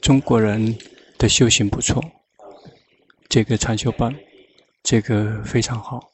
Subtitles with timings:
[0.00, 0.76] 中国人
[1.18, 2.02] 的修行不错，
[3.28, 4.14] 这个禅修班，
[4.82, 6.12] 这个非常好。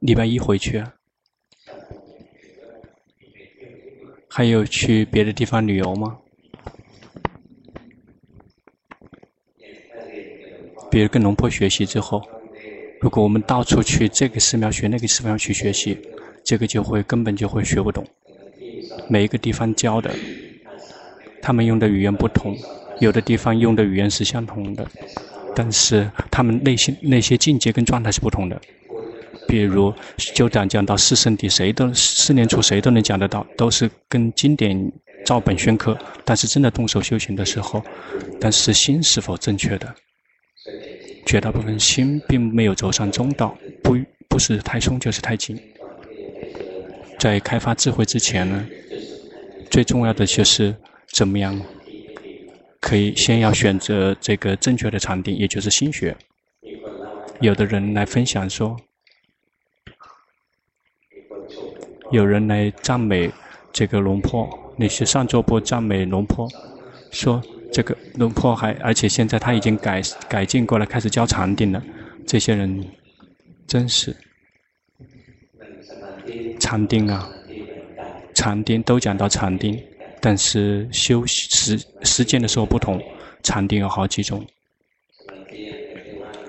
[0.00, 0.84] 礼拜一回去？
[4.28, 6.18] 还有去别的地方旅游吗？
[10.90, 12.22] 比如跟龙坡学习之后，
[13.00, 15.98] 如果我们到处去这个寺庙学，那个寺庙去学习，
[16.44, 18.06] 这个就会根本就会学不懂。
[19.08, 20.10] 每一个地方教的，
[21.40, 22.56] 他们用的语言不同，
[23.00, 24.86] 有的地方用的语言是相同的，
[25.54, 28.60] 但是他们内心那些境界跟状态是不同的。
[29.46, 29.94] 比如
[30.34, 34.92] 就讲讲到四圣谛，谁都四念处谁都能讲得到，都是跟经典
[35.24, 35.96] 照本宣科。
[36.22, 37.82] 但是真的动手修行的时候，
[38.38, 39.94] 但是心是否正确的？
[41.24, 43.96] 绝大部分心并没有走上中道，不
[44.28, 45.58] 不是太松就是太紧。
[47.18, 48.66] 在开发智慧之前呢，
[49.70, 50.74] 最重要的就是
[51.12, 51.60] 怎么样
[52.80, 56.16] 可以先要选择这个正确的禅定，也就是心学。
[57.40, 58.76] 有的人来分享说，
[62.10, 63.30] 有人来赞美
[63.72, 66.48] 这个龙坡，那些上座部赞美龙坡，
[67.10, 67.42] 说。
[67.70, 71.84] 这个龙坡还，而且现在他已经改改进过来，开始教禅定了。
[72.26, 72.82] 这些人
[73.66, 74.16] 真是
[76.58, 77.28] 禅定啊，
[78.38, 79.76] 禅定都讲到禅定，
[80.20, 83.02] 但是修实实践的时候不同。
[83.42, 84.46] 禅定有好几种，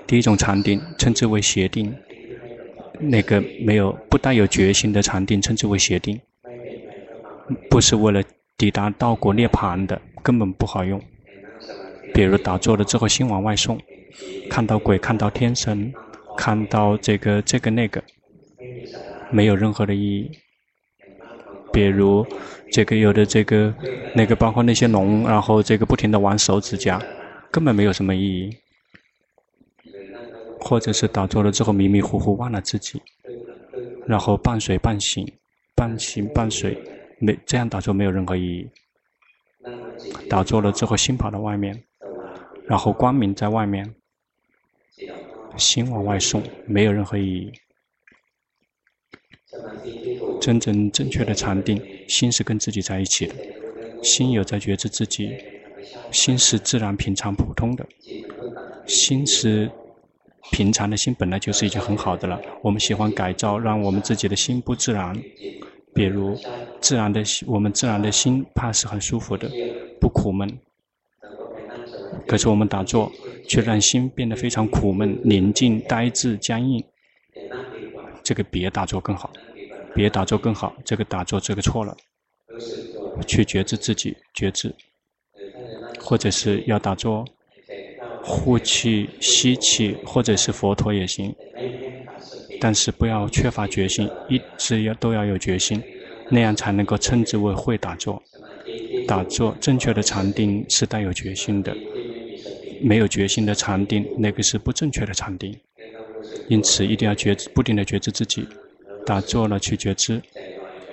[0.06, 1.92] 第一种禅定称之为邪定，
[3.00, 6.20] 那个没有不带有决心的禅定称之为邪定，
[7.68, 8.22] 不是为了
[8.56, 10.00] 抵达道果涅槃的。
[10.22, 11.02] 根本不好用，
[12.14, 13.76] 比如打坐了之后心往外送，
[14.48, 15.92] 看到鬼，看到天神，
[16.36, 18.00] 看到这个这个那个，
[19.32, 20.30] 没有任何的意义。
[21.72, 22.26] 比如
[22.72, 23.72] 这个有的这个
[24.14, 27.00] 那个，包括那些龙，然后这个不停地玩手指甲，
[27.50, 28.56] 根本没有什么意义。
[30.62, 33.00] 或者是打坐了之后迷迷糊糊忘了自己，
[34.06, 35.26] 然后半睡半醒，
[35.74, 36.76] 半醒半睡，
[37.18, 38.68] 没这样打坐没有任何意义。
[40.28, 41.82] 打坐了之后，心跑到外面，
[42.66, 43.94] 然后光明在外面，
[45.56, 47.50] 心往外送，没有任何意义。
[50.40, 53.34] 真正正确的禅定，心是跟自己在一起的，
[54.02, 55.30] 心有在觉知自己，
[56.10, 57.86] 心是自然平常普通的，
[58.86, 59.70] 心是
[60.50, 62.40] 平常的心本来就是已经很好的了。
[62.62, 65.14] 我们喜欢改造，让我们自己的心不自然。
[65.92, 66.38] 比如，
[66.80, 69.50] 自然的心，我们自然的心怕是很舒服的，
[70.00, 70.48] 不苦闷。
[72.26, 73.10] 可是我们打坐，
[73.48, 76.82] 却让心变得非常苦闷、宁静、呆滞、僵硬。
[78.22, 79.32] 这个别打坐更好，
[79.94, 80.74] 别打坐更好。
[80.84, 81.96] 这个打坐这个错了，
[83.26, 84.74] 去觉知自己，觉知，
[85.98, 87.24] 或者是要打坐，
[88.22, 91.34] 呼气、吸气，或者是佛陀也行。
[92.60, 95.82] 但是不要缺乏决心，一直要都要有决心，
[96.28, 98.22] 那样才能够称之为会打坐。
[99.08, 101.74] 打坐正确的禅定是带有决心的，
[102.82, 105.58] 没有决心的禅定，那个是不正确的禅定。
[106.48, 108.46] 因此一定要觉知，不停地觉知自己，
[109.10, 110.22] 打坐了去觉知，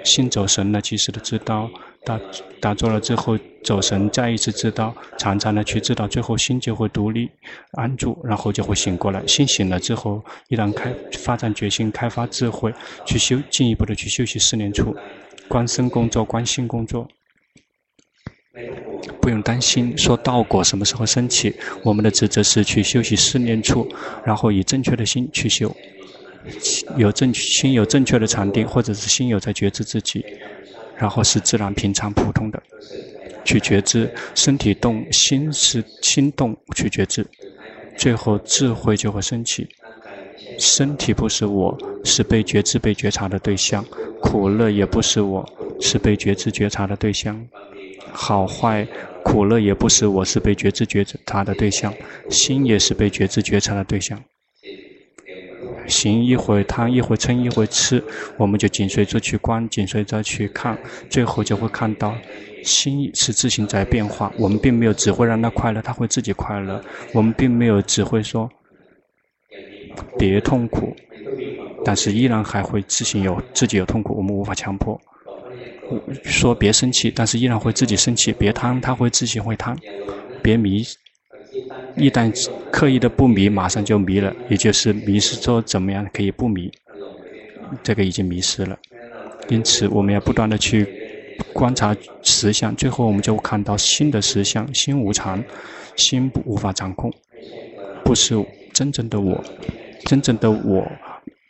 [0.04, 1.70] 心走神了及时的知道。
[2.04, 2.20] 打
[2.60, 7.30] 打坐了之后走神，再一次知道，常常的去知道，最后心就会独立
[7.74, 9.22] 安住，然后就会醒过来。
[9.28, 12.74] 心醒了之后，一旦开发展决心，开发智慧，
[13.06, 14.96] 去修进一步的去修习四念处，
[15.48, 17.08] 观身工作，观心工作，
[19.22, 21.54] 不用担心说道果什么时候升起。
[21.84, 23.88] 我们的职责是去修习四念处，
[24.26, 25.76] 然后以正确的心去修，
[26.98, 30.26] 有正心有正确的禅定，或者是心有在觉知自己。
[31.00, 32.60] 然后是自然平常普通的，
[33.46, 37.24] 去觉知身体动，心是心动，去觉知，
[37.96, 39.68] 最后智慧就会升起。
[40.58, 43.84] 身体不是我，是被觉知、被觉察的对象；
[44.20, 45.48] 苦乐也不是我，
[45.80, 47.36] 是被觉知、觉察的对象；
[48.12, 48.84] 好坏、
[49.24, 51.92] 苦乐也不是我，是被觉知、觉察的对象；
[52.32, 54.20] 心也是被觉知、觉察的对象。
[55.88, 58.04] 行一会贪，一会嗔，一会痴，
[58.38, 60.78] 我们就紧随着去观，紧随着去看，
[61.10, 62.20] 最后就会看到，
[62.64, 64.32] 心是自行在变化。
[64.38, 66.82] 我们并没有只会让它快乐，它会自己快乐。
[67.14, 68.50] 我们并没有只会说
[70.18, 70.96] 别痛苦，
[71.86, 74.16] 但是依然还会自行有自己有痛苦。
[74.18, 75.00] 我们无法强迫
[76.24, 78.34] 说别生气，但是依然会自己生气。
[78.34, 79.76] 别贪，它会自行会贪。
[80.44, 80.84] 别迷。
[81.96, 82.32] 一旦
[82.72, 86.72] 刻意的不迷，马上就迷了，也就是迷失说怎么样可以不迷，
[87.84, 88.78] 这个已经迷失了。
[89.50, 90.86] 因此，我们要不断的去
[91.54, 95.44] 观察实相，最后我们就看到新的实相，心无常，
[95.96, 97.12] 心不无法掌控，
[98.04, 98.36] 不是
[98.74, 99.44] 真正的我，
[100.06, 100.86] 真正的我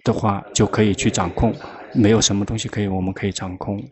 [0.03, 1.53] 的话就可以去掌控，
[1.93, 3.83] 没有什么东西可以我们可以掌控，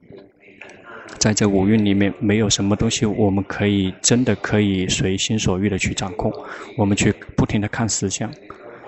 [1.17, 6.31] 在这五蕴里面没有什么东西我们可以真的可以随心所欲的去掌控，
[6.77, 8.31] 我们去不停的看实相，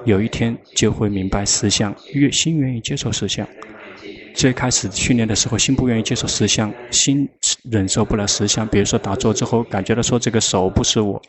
[0.06, 3.48] 有一天就会明白实相，越心愿意接受实相。
[4.36, 7.28] 最开始训练的时候，心不愿意接受实相，心
[7.72, 8.68] 忍受不了实相。
[8.68, 11.19] 比如说打坐之后，感觉到说这个手不是我，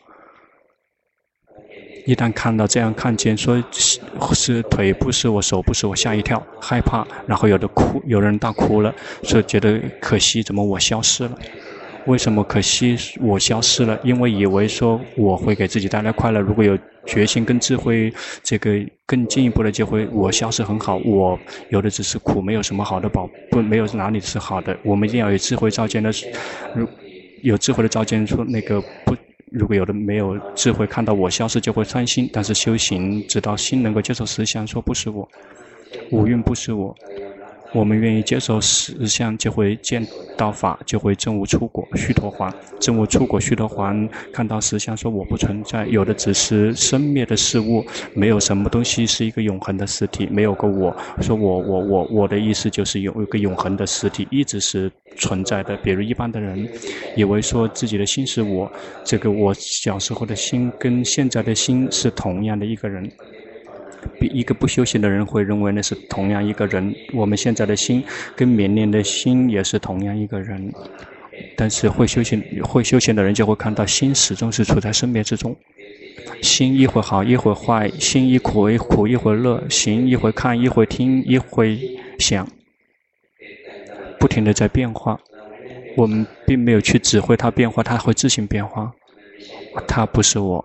[2.08, 3.62] 一旦看到这样看见说
[4.32, 8.90] 是腿不是我，手不是我，吓一跳，害怕，然后有的哭，有人大哭了，
[9.24, 11.38] 说觉得可惜，怎么我消失了？
[12.06, 14.00] 为什么可惜我消失了？
[14.02, 16.40] 因为以为说我会给自己带来快乐。
[16.40, 18.10] 如果有决心跟智慧，
[18.42, 18.70] 这个
[19.04, 20.96] 更进一步的机会，我消失很好。
[21.04, 21.38] 我
[21.68, 24.74] 有的只是苦，没有什么好的宝，不，没有哪里是好的。
[24.82, 26.10] 我们一定要有智慧照见的，
[26.74, 26.88] 如
[27.42, 29.14] 有智慧的照见说那个不，
[29.50, 32.28] 如果有的没有智慧看到我消失就会伤心。
[32.32, 35.28] 但是修行直到心能够接受实相，说不是我，
[36.10, 36.94] 五蕴不是我。
[37.72, 40.06] 我们愿意接受实相，就会见
[40.36, 42.52] 到法，就会证悟出果须陀洹。
[42.80, 47.84] 证悟出果须陀洹，看到实相，说我不存在，有的只是生灭的事物，
[48.14, 50.96] 没有什么东西是一个永恒的实体，没有个我。
[51.20, 55.76] 说我我我我的意思就是有一个永恒的实体，一直是存在的。
[55.78, 56.66] 比如一般的人，
[57.16, 58.70] 以为说自己的心是我，
[59.04, 63.10] 这个我小时候的心跟现在的心是同样的一个人。
[64.18, 66.94] 比一个不修行的人会认为那是同样一个人。
[67.12, 68.02] 我们现在的心
[68.36, 70.72] 跟明年的心也是同样一个人，
[71.56, 75.56] 但是会修行会修行的人就会看到心始终是处在生灭之中，
[76.42, 81.78] 心一会好一会坏，心一苦一苦一会乐，心一会看一会听一会
[82.18, 82.46] 想，
[84.18, 85.18] 不停地在变化。
[85.96, 88.92] 我们并没有去指挥它变化，它会自行变化。
[89.86, 90.64] 它不是我，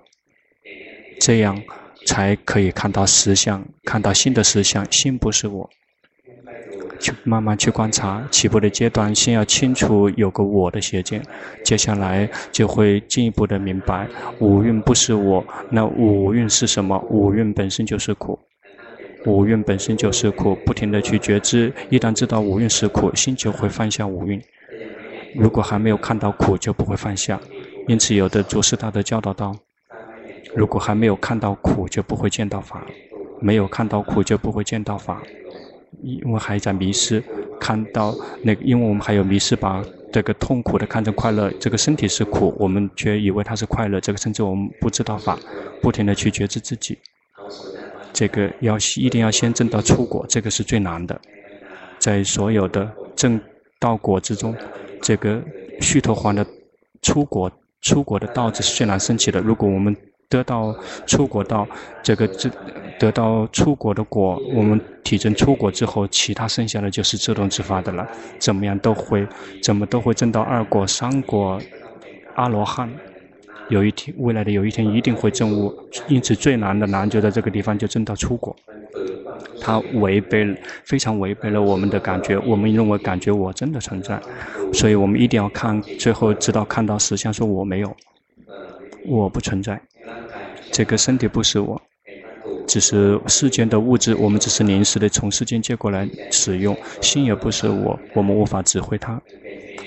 [1.19, 1.59] 这样。
[2.05, 4.85] 才可以看到实相，看到心的实相。
[4.91, 5.69] 心不是我，
[6.99, 8.25] 去慢慢去观察。
[8.29, 11.21] 起步的阶段，先要清楚有个我的邪见，
[11.63, 14.07] 接下来就会进一步的明白
[14.39, 15.45] 五蕴不是我。
[15.69, 16.97] 那五蕴是什么？
[17.09, 18.37] 五蕴本身就是苦，
[19.25, 20.55] 五蕴本身就是苦。
[20.65, 24.41] 不停的去觉知，一旦知道五蕴是苦，心就会放下五蕴。
[25.35, 27.39] 如果还没有看到苦，就不会放下。
[27.87, 29.55] 因此，有的祖师大德教导道。
[30.55, 32.79] 如果还没有看到苦，就不会见到法；
[33.39, 35.21] 没有看到苦，就不会见到法。
[36.01, 37.23] 因为还在迷失，
[37.59, 41.49] 看到那个，因为我们还有迷失，把这个痛苦的看成快乐。
[41.59, 44.01] 这个身体是苦，我们却以为它是快乐。
[44.01, 45.39] 这个甚至我们不知道法，
[45.81, 46.97] 不停地去觉知自己。
[48.11, 51.19] 这个要一定要先证到出果，这个是最难的。
[51.99, 53.39] 在所有的证
[53.79, 54.53] 道果之中，
[55.01, 55.41] 这个
[55.79, 56.45] 须陀洹的
[57.01, 57.49] 出果，
[57.81, 59.39] 出果的道子是最难升起的。
[59.39, 59.95] 如果我们
[60.33, 60.75] 得到
[61.05, 61.67] 出国到，
[62.01, 62.49] 这个这
[62.97, 68.07] 得到出国的果，我们体证出国之后，其他剩下的就是自动自发的了。
[68.39, 69.27] 怎么样都会，
[69.61, 71.61] 怎么都会证到二果、三果、
[72.33, 72.89] 阿罗汉。
[73.69, 75.71] 有一天，未来的有一天一定会证悟。
[76.07, 78.55] 因此最难的难就在这个地方，就证到出国。
[79.61, 82.37] 它违背，非常违背了我们的感觉。
[82.39, 84.19] 我们认为感觉我真的存在，
[84.73, 87.95] 所以我们一定要看，最后直到看到实相，说我没有，
[89.07, 89.79] 我不存在。
[90.73, 91.79] 这个身体不是我，
[92.67, 96.75] 只是世间的物质，我们只是临时的从世间借过来使用。
[96.99, 99.21] 心也不是我，我们无法指挥它，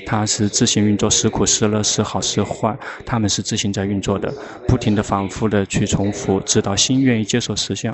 [0.06, 4.32] 它是自行运作，时苦时乐，时好时坏，它们是自行在运作的，
[4.64, 7.92] 不停的反复的去重复，直到心愿意接受实相。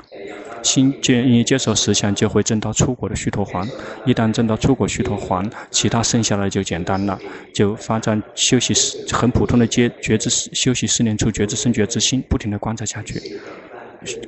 [0.63, 3.67] 心接一接受实相，就会证到出国的虚陀环。
[4.05, 7.19] 一旦证到出国虚陀环，其他剩下来就简单了，
[7.53, 8.73] 就发展休息
[9.11, 13.21] 很普通的觉觉知休息四年出觉知生觉之心，不停的观察下去，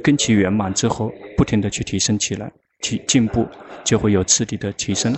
[0.03, 2.51] 根其圆满之后，不停的去提升起来，
[2.81, 3.47] 提进步
[3.83, 5.15] 就会有次第的提升。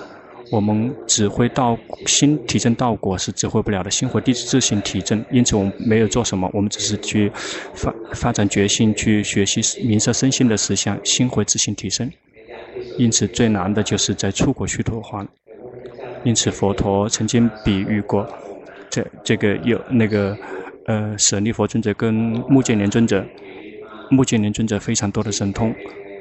[0.49, 7.29] 我们指挥道心体证道果是指挥不了的，心会地自行体证，因此我们没有做什么，我们只是去
[7.73, 12.09] 发发展决心，去学习明色身心的实相，心会自行提升。
[12.97, 15.27] 因此最难的就是在出果须陀洹。
[16.23, 18.25] 因此佛陀曾经比喻过，
[18.89, 20.37] 这这个有那个
[20.85, 23.25] 呃舍利佛尊者跟目犍连尊者，
[24.09, 25.75] 目犍连尊者非常多的神通，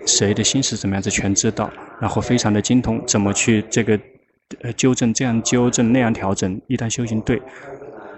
[0.04, 3.96] 谁的心是怎么样子全知道，然后非常的精通，怎么去这个。
[4.62, 7.42] 呃，纠正这样纠正那样调整，一旦修行对，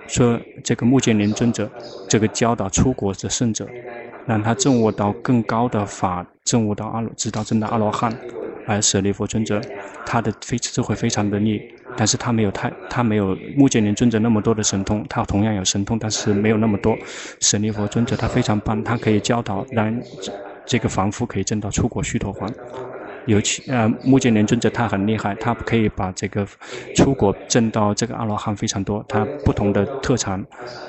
[0.06, 1.70] 说这个目犍连尊者，
[2.06, 3.66] 这个教导出国的圣者，
[4.26, 8.14] 让他证悟到更高的法，证悟到阿罗，直到证到阿罗汉，
[8.66, 9.58] 而舍利弗尊者，
[10.04, 11.62] 他的非智慧非常的利，
[11.96, 16.94] 但是他没有太，他没有目犍连尊者那么多的神通，他同样有神通，但是没有那么多。
[17.40, 19.98] 舍利弗尊者他非常棒，他可以教导让
[20.66, 22.52] 这个凡夫可以证到出国须陀洹。
[23.28, 26.48] 尤其呃，目犍连尊者他很厉害，他可以把这个
[26.96, 30.42] 出国证到这个阿罗汉非常多，他不同的特长。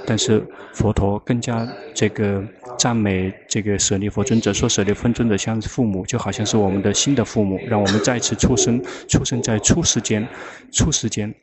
[0.05, 0.41] 但是
[0.73, 2.41] 佛陀更加这个
[2.77, 10.25] 赞美这个舍利弗尊者，说舍利弗尊者像父母，就好像是我们的新的父母，让我们再次出生，出生在初世间，
[10.71, 11.35] 初世间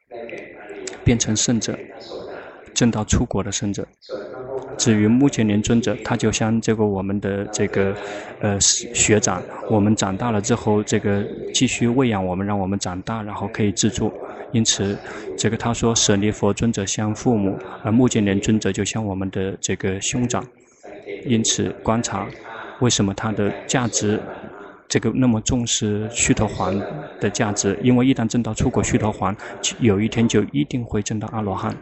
[1.04, 1.78] 变成圣者，
[2.72, 3.86] 证到出国的圣者。
[4.76, 7.94] 至于目犍连尊者，他就像这个我们的这个
[8.40, 14.12] 呃学长，我们长大了之后，这个继续喂养我们，让我们长大，然后可以自助。
[14.52, 14.96] 因此，
[15.36, 20.44] 这个他说舍利弗尊者像父母，而目犍连尊者就像我们的这个兄长。
[21.24, 22.26] 因此，观察
[22.80, 24.20] 为什么他的价值。
[24.88, 26.80] 这个那么重视须陀洹
[27.18, 29.34] 的价值，因为一旦证到出果须陀洹，
[29.80, 31.74] 有一天就一定会证到阿罗汉，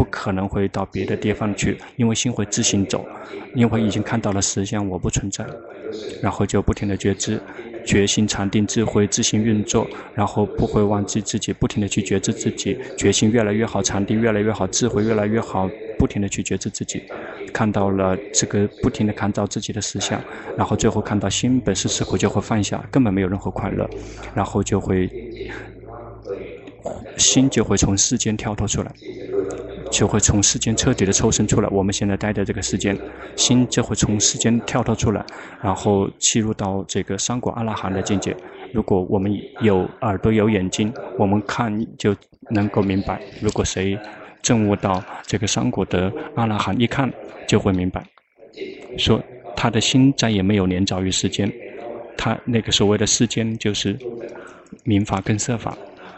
[0.00, 3.06] 不可能会到别的地方去，因为心会自行走，
[3.54, 5.44] 因为已经看到了实相我不存在，
[6.22, 7.38] 然后就不停的觉知，
[7.84, 17.02] 觉心禅定智慧自行运作，然后不会忘记自己，不停的去觉知自己，觉心越来越好，禅定越来越好，智慧越来越好，不停的去觉知自己。
[17.52, 20.18] 看到了这个不停地看到自己的实相，
[20.56, 23.86] 然后最后看到心本是吃苦就会放下，根本没有任何快乐，
[24.34, 25.10] 然后就会
[27.18, 28.90] 心就会从世间跳脱出来，
[29.90, 31.68] 就会从世间彻底的抽身出来。
[31.70, 32.96] 我们现在待在这个世间，
[33.36, 35.24] 心就会从世间跳脱出来，
[35.62, 38.36] 然后进入到这个三果阿拉含的境界。
[38.72, 39.30] 如果我们
[39.60, 42.14] 有耳朵有眼睛，我们看就
[42.50, 43.20] 能够明白。
[43.40, 43.98] 如果谁
[44.40, 47.12] 证悟到这个三果的阿拉含，一看。
[47.48, 48.00] 就会明白，
[48.96, 49.20] 说
[49.56, 51.52] 他的心再也没有连着于世间，
[52.16, 53.98] 他那个所谓的世间就是
[54.84, 55.76] 名法跟色法，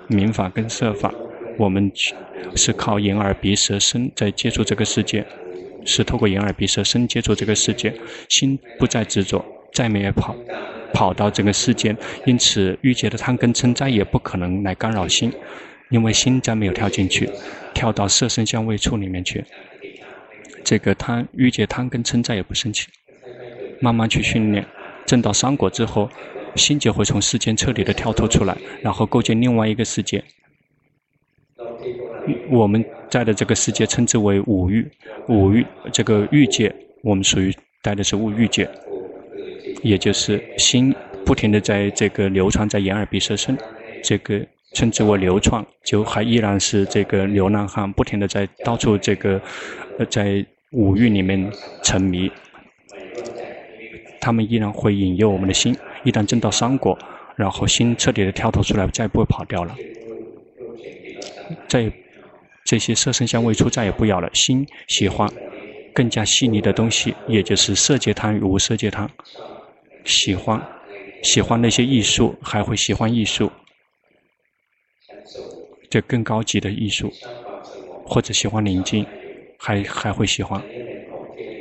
[0.09, 1.11] 名法跟色法，
[1.59, 1.91] 我们
[2.57, 5.25] 是靠眼耳鼻舌身在接触这个世界，
[5.85, 7.93] 是透过眼耳鼻舌身接触这个世界，
[8.29, 10.35] 心不再执着，再没有跑
[10.93, 15.33] 跑到这个世间，因此欲界的贪跟嗔再也不可能来干扰心，
[15.91, 17.29] 因为心再没有跳进去，
[17.75, 19.45] 跳到色身香味触里面去。
[20.65, 22.87] 这个贪欲界贪跟嗔再也不生起，
[23.81, 24.67] 慢慢去训练，
[25.05, 26.09] 证到三果之后，
[26.55, 30.23] 心就会从世间彻底的跳脱出来，然后构建另外一个世界。
[32.51, 34.87] 我们在的这个世界称之为五欲，
[35.29, 38.69] 五欲这个欲界，我们属于待的是五欲界，
[39.83, 43.57] 也就是心不停的在这个流传在眼耳鼻舌身，
[44.03, 44.41] 这个
[44.73, 49.41] 称之为流传，就还依然是这个流浪汉，不停的在到处这个。
[50.09, 51.53] 在五欲里面
[51.83, 52.33] 沉迷，
[54.21, 55.77] 他们依然会引诱我们的心。
[56.03, 56.99] 一旦证到三果，
[57.37, 59.77] 然后心彻底的跳脱出来，再也不会跑掉了。
[61.69, 61.93] 在
[62.65, 64.31] 这些色声香味触再也不要了。
[64.35, 65.29] 心喜欢
[65.95, 69.11] 更加细腻的东西，也就是色界贪与无色界贪。
[70.05, 70.61] 喜欢
[71.23, 73.51] 喜欢那些艺术，还会喜欢艺术，
[75.91, 77.13] 这更高级的艺术，
[78.07, 79.07] 或者喜欢宁静。
[79.65, 80.61] 还还会喜欢，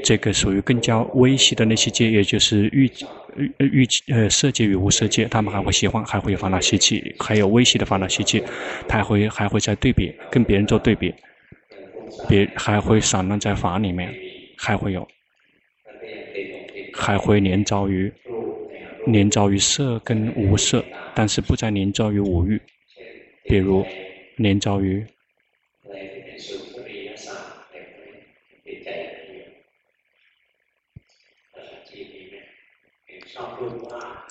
[0.04, 2.90] 这个属于更加微细的那些界，也就是欲
[3.38, 8.44] 欲欲呃色界与无色界，他们还会喜欢，还会有烦恼习气，还有微细的烦恼习气，
[8.88, 11.14] 他还会还会在对比，跟别人做对比，
[12.28, 14.14] 别还会散乱在法里面，
[14.58, 15.08] 还会有，
[16.94, 18.12] 还会黏着于
[19.06, 22.60] 黏着于色跟无色，但是不再黏着于五欲，
[23.46, 23.86] 比如
[24.38, 25.06] 黏着于。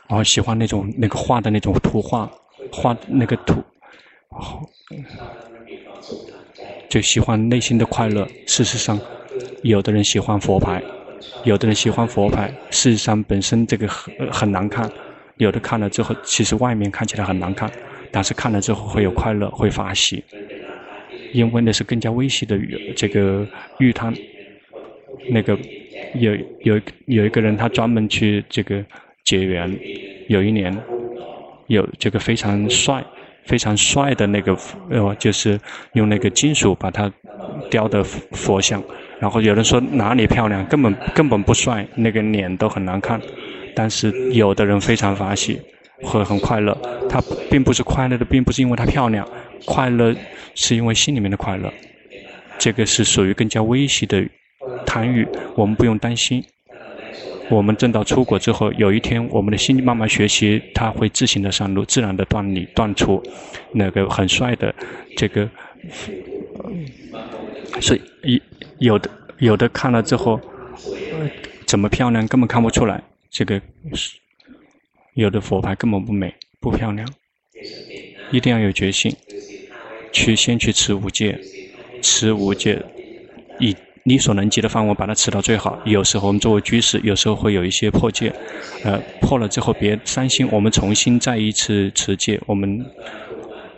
[0.08, 2.30] 然后喜欢那种那个画的那种图画，
[2.72, 3.62] 画那个图，
[6.88, 8.26] 就喜欢内心的快乐。
[8.46, 8.98] 事实上，
[9.62, 10.82] 有的人喜欢佛牌，
[11.44, 12.52] 有的人喜欢佛牌。
[12.70, 14.90] 事实上，本身这个很很难看，
[15.36, 17.70] 有的看了之后，其实外面看起来很难看，
[18.10, 20.24] 但是看了之后会有快乐，会发喜，
[21.32, 22.58] 因为那是更加微细的
[22.96, 23.46] 这个
[23.78, 24.12] 欲贪。
[25.28, 25.56] 那个
[26.14, 28.84] 有有有一个人，他专门去这个。
[29.22, 29.78] 结缘，
[30.28, 30.76] 有一年，
[31.68, 33.04] 有这个非常帅、
[33.44, 34.56] 非常帅的那个，
[34.88, 35.60] 呃，就是
[35.92, 37.12] 用那个金属把它
[37.70, 38.82] 雕的佛像。
[39.20, 43.20] 然后有人说哪里漂亮，根本根本不帅，那个脸都很难看。
[43.76, 45.60] 但是有的人非常发喜，
[46.02, 46.76] 会很快乐。
[47.08, 49.28] 他并不是快乐的，并不是因为他漂亮，
[49.66, 50.16] 快乐
[50.54, 51.72] 是因为心里面的快乐。
[52.58, 54.26] 这个是属于更加微细的
[54.86, 56.44] 贪欲，我们不用担心。
[57.50, 63.20] 我们正到出果之后，有一天我们的心慢慢学习，它会自行的上路，自然的断离断除
[63.72, 64.72] 那个很帅的
[65.16, 65.48] 这个。
[67.80, 68.40] 所以
[68.78, 70.40] 有的有的看了之后，
[71.66, 73.60] 怎么漂亮根本看不出来，这个
[75.14, 77.08] 有的佛牌根本不美不漂亮，
[78.30, 79.12] 一定要有决心，
[80.12, 81.36] 去先去持五戒，
[82.00, 82.80] 持五戒
[83.58, 83.74] 以。
[84.02, 85.78] 你所能及的范围，把它持到最好。
[85.84, 88.32] 有时候我们作为居士，有时候会有一些破戒，
[88.82, 92.40] 呃，破了之后别伤心，我们重新再一次持戒。
[92.46, 92.84] 我们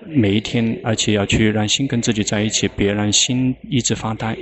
[0.07, 4.37] 每一天，而且要去让心跟自己在一起，别让心一直发呆。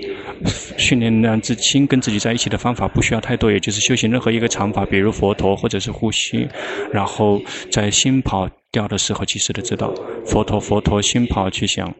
[0.76, 6.49] 训练让自心跟自己在一起的方法不需要太多，也就是修行任何一个长法，比如佛陀或者是呼吸，
[6.92, 9.92] 然后在心跑掉的时候，及时的知道
[10.26, 11.94] 佛陀佛陀，心跑去想。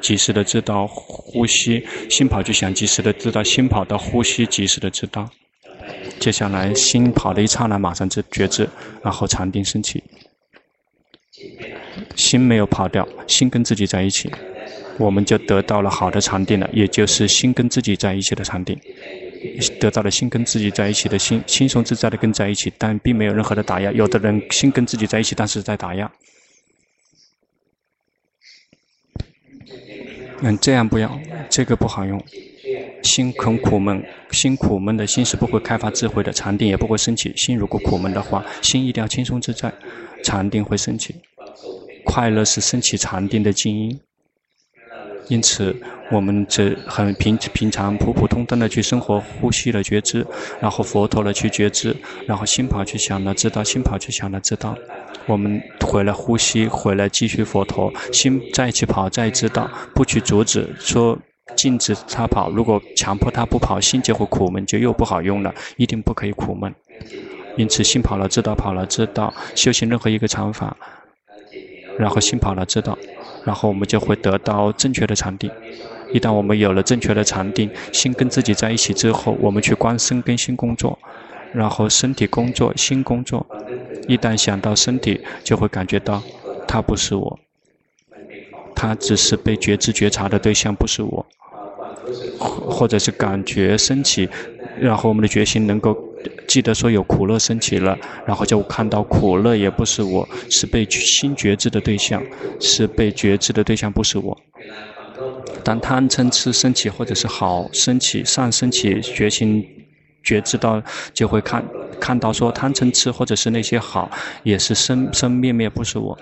[0.00, 5.28] 及时的知道呼吸，心跑就想及时的知道心跑的呼吸，及时的知道。
[6.18, 8.68] 接下来心跑的一刹那，马上就觉知，
[9.02, 10.02] 然后禅定升起。
[12.14, 14.30] 心没有跑掉，心跟自己在一起，
[14.98, 18.78] 我们就得到了好的禅定了，也就是心跟自己在一起的禅定，
[19.78, 23.92] 得到了心跟自己在一起的心，轻松自在的跟在一起，但并没有任何的打压。
[23.92, 26.10] 有的人心跟自己在一起，但是在打压。
[30.40, 32.22] 嗯，这样不要，这个不好用。
[33.02, 37.32] 心很苦闷，心苦闷的心是不会开发智慧的，禅定也不会升起。
[37.36, 39.72] 心如果苦闷的话，心一定要轻松自在，
[40.22, 41.14] 禅定会升起。
[42.04, 44.00] 快乐是升起禅定的静音。
[45.28, 45.74] 因此，
[46.10, 50.26] 我们这很平平常、普普通通的去生活，呼吸了觉知，
[50.60, 54.76] 然后佛陀了去觉知，然后心跑去想了知道，心跑去想了知道。
[55.26, 61.18] 我们回来呼吸，回来继续佛陀，心再去跑，再知道，不去阻止，说
[61.56, 62.48] 禁止他跑。
[62.50, 65.52] 如果强迫他不跑，心就会苦闷，就又不好用了。
[65.76, 66.72] 一定不可以苦闷。
[67.56, 70.76] 因此，心跑了知道，跑了知道，修行任何一个禅法，
[71.98, 72.96] 然后心跑了知道，
[73.44, 75.50] 然后我们就会得到正确的禅定。
[76.12, 80.96] 一旦我们有了正确的禅定，心跟自己在一起之后，我们去观身跟心工作。
[81.52, 83.46] 然后身体工作，心工作。
[84.08, 86.22] 一旦想到身体，就会感觉到，
[86.68, 87.38] 它不是我，
[88.74, 91.26] 它只是被觉知觉察的对象，不是我。
[92.38, 94.28] 或者是感觉升起，
[94.78, 95.96] 然后我们的觉心能够
[96.46, 102.22] 记得说有苦乐升起了，然后就看到苦乐也不是我，是被心觉知的对象，
[102.60, 104.38] 是被觉知的对象，不是我。
[105.64, 109.66] 当贪嗔痴升起，或者是好升起、善升起，觉心。
[110.26, 110.82] 觉知道
[111.14, 111.64] 就会看
[112.00, 114.10] 看到说贪嗔痴或者是那些好
[114.42, 116.18] 也是生生灭灭不是我，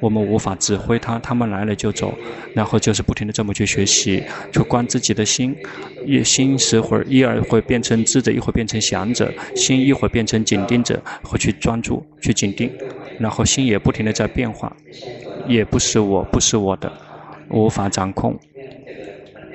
[0.00, 2.12] 我们无法指挥他，他们来了就走，
[2.52, 4.22] 然后就是不停的这么去学习，
[4.52, 5.56] 去观自己的心，
[6.04, 12.68] 一心时会一会儿会变成智者，一会儿变成想者，心一会儿变成紧盯者，会去专注去紧盯，
[13.20, 14.76] 然后心也不停的在变化，
[15.46, 16.92] 也不是我不是我的，
[17.50, 18.36] 无法掌控，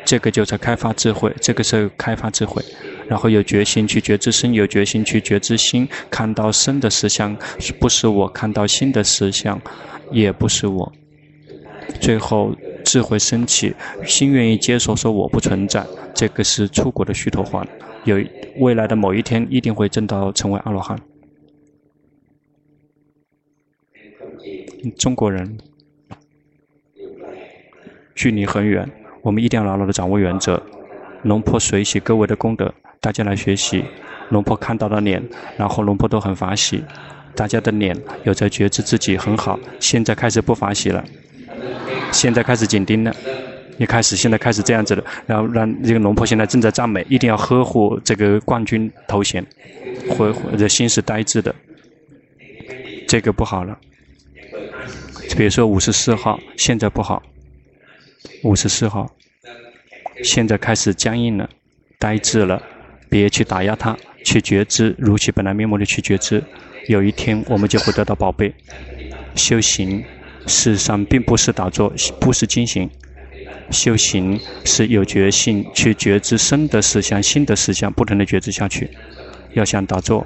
[0.06, 2.64] 这个就是开发智慧，这个是开发智慧。
[3.14, 7.38] 然后有决心去觉知身，有决心去觉知心，看到身的实相
[7.80, 9.62] 不是我，看到心的实相
[10.12, 10.92] 也不是我。
[12.02, 17.64] 最后智慧升起，心愿意接受说我不存在，这个是出国的虚头环。
[18.04, 18.20] 有
[18.58, 21.00] 未来的某一天一定会证到成为阿罗汉。
[24.98, 25.60] 中国人
[28.16, 28.90] 距离很远，
[29.22, 30.60] 我们一定要牢牢的掌握原则。
[31.22, 32.74] 龙婆随喜各位的功德。
[33.04, 33.84] 大家来学习，
[34.30, 35.22] 龙婆看到了脸，
[35.58, 36.82] 然后龙婆都很法喜。
[37.36, 41.04] 大家的脸有在觉知自己很好，现在开始不法喜了，
[42.14, 43.14] 现在开始紧盯了，
[43.78, 49.46] 一开始现在开始这样子了，然后让这个龙婆现在正在赞美，一定要呵护这个冠军头衔，
[50.12, 51.54] 或或者心是呆滞的，
[53.06, 53.78] 这个不好了。
[55.36, 57.22] 比如说五十四号，现在不好，
[58.44, 59.12] 五十四号，
[60.24, 61.50] 现在开始僵硬了，
[62.00, 62.64] 呆滞了。
[63.14, 63.96] 别去打压它，
[64.26, 66.44] 去觉知如其本来面目的去觉知。
[66.88, 68.52] 有一天，我们就会得到宝贝。
[69.36, 70.04] 修行，
[70.48, 72.90] 事上并不是打坐，不是经行。
[73.70, 78.90] 修行是有决心去觉知身的实相、心的实相，不停的觉知下去。
[79.54, 80.26] 要想打坐，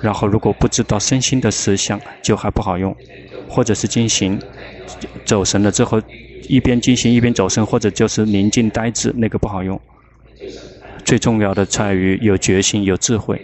[0.00, 2.96] 然后如果不知道身心的实相，就还不好用。
[3.46, 4.40] 或者是经行，
[5.26, 6.00] 走神了之后，
[6.48, 9.78] 一边经行一边走神，或者就是宁静呆滞，那个不好用。
[11.06, 13.40] 最重要的在于有决心、有智慧，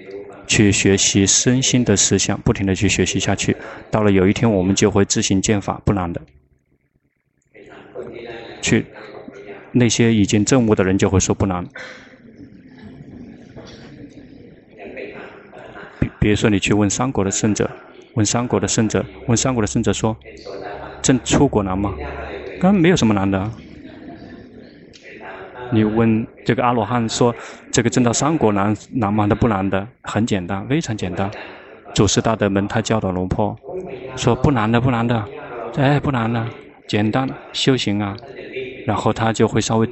[0.49, 3.57] 去学习身心的实相，不停地去学习下去。
[3.89, 6.21] 到了有一天，我们就会自行见法，不难的。
[8.61, 8.85] 去
[9.71, 11.65] 那些已经证悟的人就会说不难。
[16.01, 17.71] 比比如说，你去问三国的圣者，
[18.15, 20.17] 问三国的圣者，问三国的圣者说
[21.01, 21.95] ：“证出国难吗？”
[22.61, 23.49] 刚没有什么难的。
[25.73, 27.35] 你问这个阿罗汉说
[27.73, 31.31] ：“这个证到三果难难吗？”的不难的，很简单，非常简单。
[31.95, 33.57] 祖师大德们他教导龙婆
[34.17, 35.25] 说：“不难的，不难的，
[35.77, 36.47] 哎，不难的，
[36.87, 38.15] 简单修行啊。”
[38.87, 39.89] 然后他就会稍微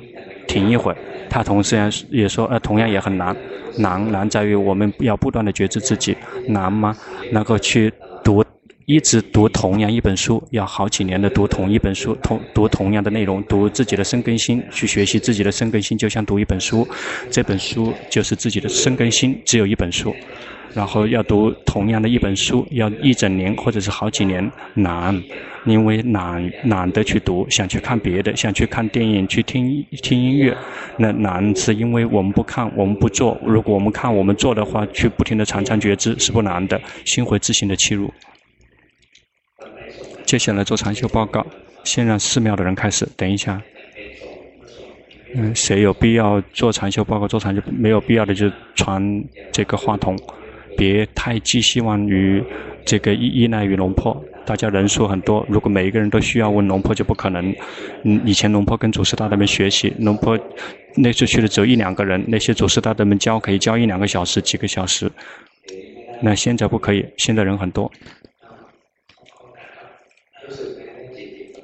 [0.46, 0.96] 停一会儿。
[1.30, 1.76] 他同时
[2.10, 3.34] 也说：“呃，同样也很难，
[3.78, 6.16] 难难在于我们要不断的觉知自己，
[6.48, 6.94] 难吗？
[7.32, 8.44] 能够去读。”
[8.86, 16.86] 一直读同样一本书，要好几年的读同一本书，同读同样的内容，读自己的生根心，去学习自己的生根心，就像读一本书，
[17.30, 20.14] 这本书就是自己的生根心，只有一本书。
[20.72, 25.20] 然后要读同样的一本书，要一整年或者是好几年，难，
[25.66, 30.56] 因为懒懒得去读，想去看别的，想去看电影，去听听音乐，
[30.96, 33.36] 那难是因为我们不看，我们不做。
[33.44, 38.08] 如果我们看，我们做的话，去不停的常常觉知是不难的，心会自行的切入。
[40.30, 41.44] 接下来做禅修报告，
[41.82, 43.04] 先让寺庙的人开始。
[43.16, 43.60] 等一下，
[45.34, 47.26] 嗯，谁有必要做禅修报告？
[47.26, 49.02] 做禅修没有必要的就传
[49.50, 50.16] 这个话筒，
[50.76, 52.40] 别太寄希望于
[52.84, 54.24] 这个依依赖于龙婆。
[54.46, 57.52] 大家人数很多，如果每一个人都需要问龙婆，就不可能。
[58.04, 60.38] 嗯，以前龙婆跟祖师大德们学习，龙婆
[60.94, 65.10] 那次去的只有一两个人，那些祖师大德们教可以教一两个小时、几个小时。
[66.22, 67.90] 那现在不可以，现在人很多。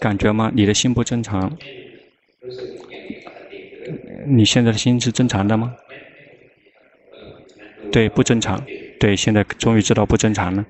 [0.06, 0.52] 感觉吗？
[0.54, 1.58] 你的心不正常？
[4.28, 5.74] 你现在的心是正常的吗？
[7.90, 8.64] 对，不正常。
[9.00, 10.64] 对，现在终于知道不正常了。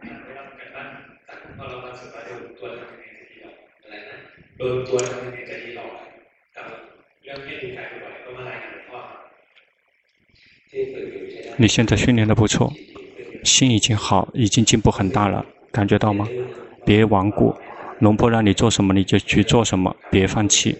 [11.58, 12.72] 你现在训练的不错，
[13.44, 16.26] 心已经好，已经进步很大了，感觉到吗？
[16.86, 17.54] 别顽固。
[18.00, 20.76] 龙婆让你做什么，你就去做什么，别放弃，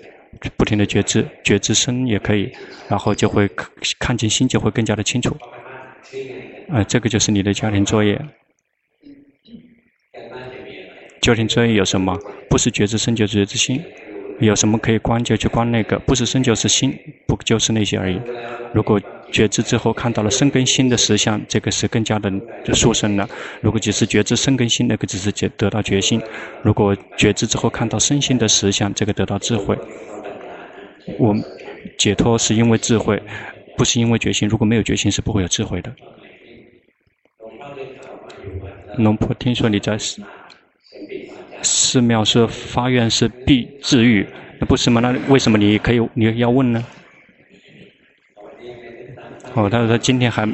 [0.57, 2.51] 不停的觉知，觉知身也可以，
[2.89, 3.49] 然后就会
[3.99, 5.37] 看见心，就会更加的清楚。
[6.69, 8.21] 呃，这个就是你的家庭作业。
[11.23, 12.17] 家庭作业有什么？
[12.51, 13.83] 不是觉知身，就是觉知心。
[14.39, 16.95] 有什么可以观就去观那个，不是身就是心，
[17.27, 18.21] 不就是那些而已。
[18.75, 19.01] 如果
[19.33, 22.31] 觉知之后看到了身跟心的实相，这个是更加的
[22.65, 23.29] 就殊胜了。
[23.61, 26.21] 如果只是觉知身跟心，那个只是觉得到觉性。
[26.63, 29.77] 如果觉知之后看到身心的实相，这个得到智慧。
[31.19, 31.35] 我
[31.99, 33.23] 解脱是因为智慧，
[33.77, 34.49] 不是因为觉性。
[34.49, 35.93] 如果没有觉性，是不会有智慧的。
[38.97, 39.99] 龙婆，听说你在。
[41.63, 44.25] 寺庙是发愿是必治愈，
[44.61, 45.01] 那不是吗？
[45.01, 46.85] 那为什么你可以你要问呢？
[49.57, 50.47] 哦，他说他今天还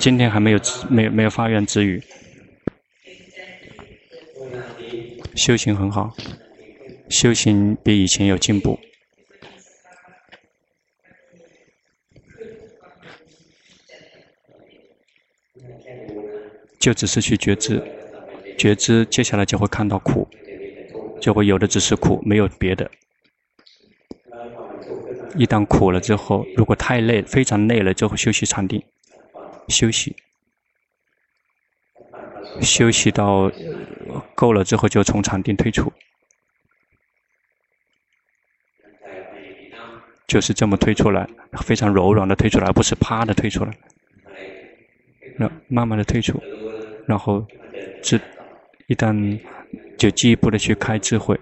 [0.00, 0.58] 今天还没有
[0.90, 2.02] 没有没有发愿之语，
[5.36, 6.12] 修行很好，
[7.08, 8.76] 修行比以前有进步，
[16.80, 17.80] 就只是去觉知，
[18.58, 20.28] 觉知接下来就会看到苦。
[21.20, 22.90] 就会有的只是苦，没有别的。
[25.36, 28.82] 一旦苦了之后，如果太累，非常累了，就会休息禅定，
[29.68, 30.16] 休息，
[32.60, 33.50] 休息到
[34.34, 35.92] 够了之后，就从禅定退出，
[40.26, 41.28] 就是这么退出来，
[41.62, 43.72] 非常柔软的退出来，而不是啪的退出来，
[45.36, 46.42] 那慢慢的退出，
[47.06, 47.46] 然后
[48.02, 48.18] 这
[48.86, 49.38] 一旦。
[49.98, 51.38] 就进一步的去开智慧，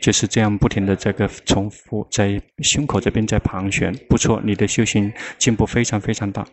[0.00, 6.46] 就是这样不停的这个重复在胸口这边在盘旋，不错，你的修行进步非常非常大。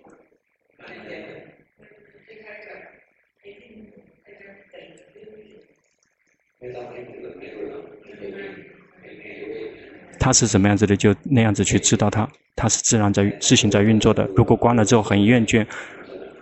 [10.20, 14.26] 他是什么样子的，就那样子去知道它，它是自然在自行在运作的。
[14.36, 15.64] 如果关了之后很厌倦，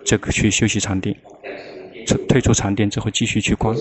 [0.05, 1.13] 这个去休息禅定，
[2.29, 3.75] 退出禅定之后继续去关。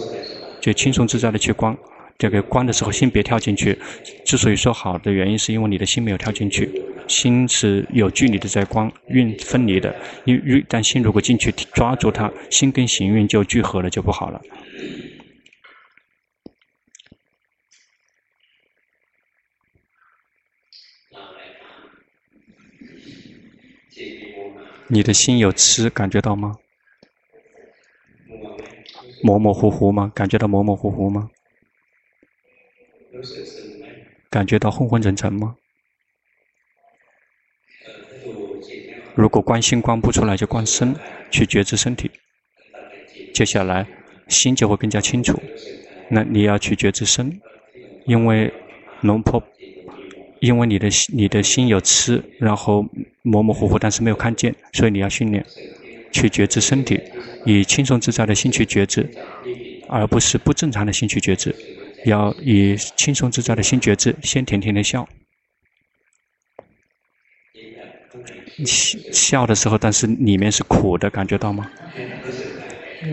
[0.61, 1.77] 就轻松自在的去关，
[2.19, 3.79] 这个观的时候心别跳进去。
[4.25, 6.71] 之所以说好的原因，是因为你的心没有跳进去，
[7.09, 9.95] 心是有距离的在观，运分离的。
[10.25, 14.41] 因为但心如果进去抓住它，心跟行运就聚合了，就不好了。
[24.89, 26.55] 你的心有痴，感觉到吗？
[29.23, 30.13] 模模糊糊吗？
[30.15, 31.31] 感觉到模模糊糊吗？
[34.31, 35.57] 感觉到昏昏沉沉吗？
[39.15, 40.95] 如果观心观不出来，就观身，
[41.31, 42.11] 去觉知身体，
[43.35, 43.87] 接下来
[44.29, 45.39] 心就会更加清楚。
[46.09, 47.41] 那你要去觉知身，
[48.07, 48.51] 因为
[49.03, 49.43] 龙婆，
[50.41, 52.83] 因为你的你的心有痴，然后
[53.23, 55.45] 模模糊糊，但是没有看见，所以你要训练
[56.11, 56.99] 去觉知身体，
[57.45, 59.07] 以轻松自在的心去觉知，
[59.89, 61.55] 而不是不正常的心去觉知。
[62.05, 65.09] 要以轻松自在的心觉知，先甜甜的笑。
[68.65, 71.71] 笑的时候，但是里面是苦的，感觉到吗？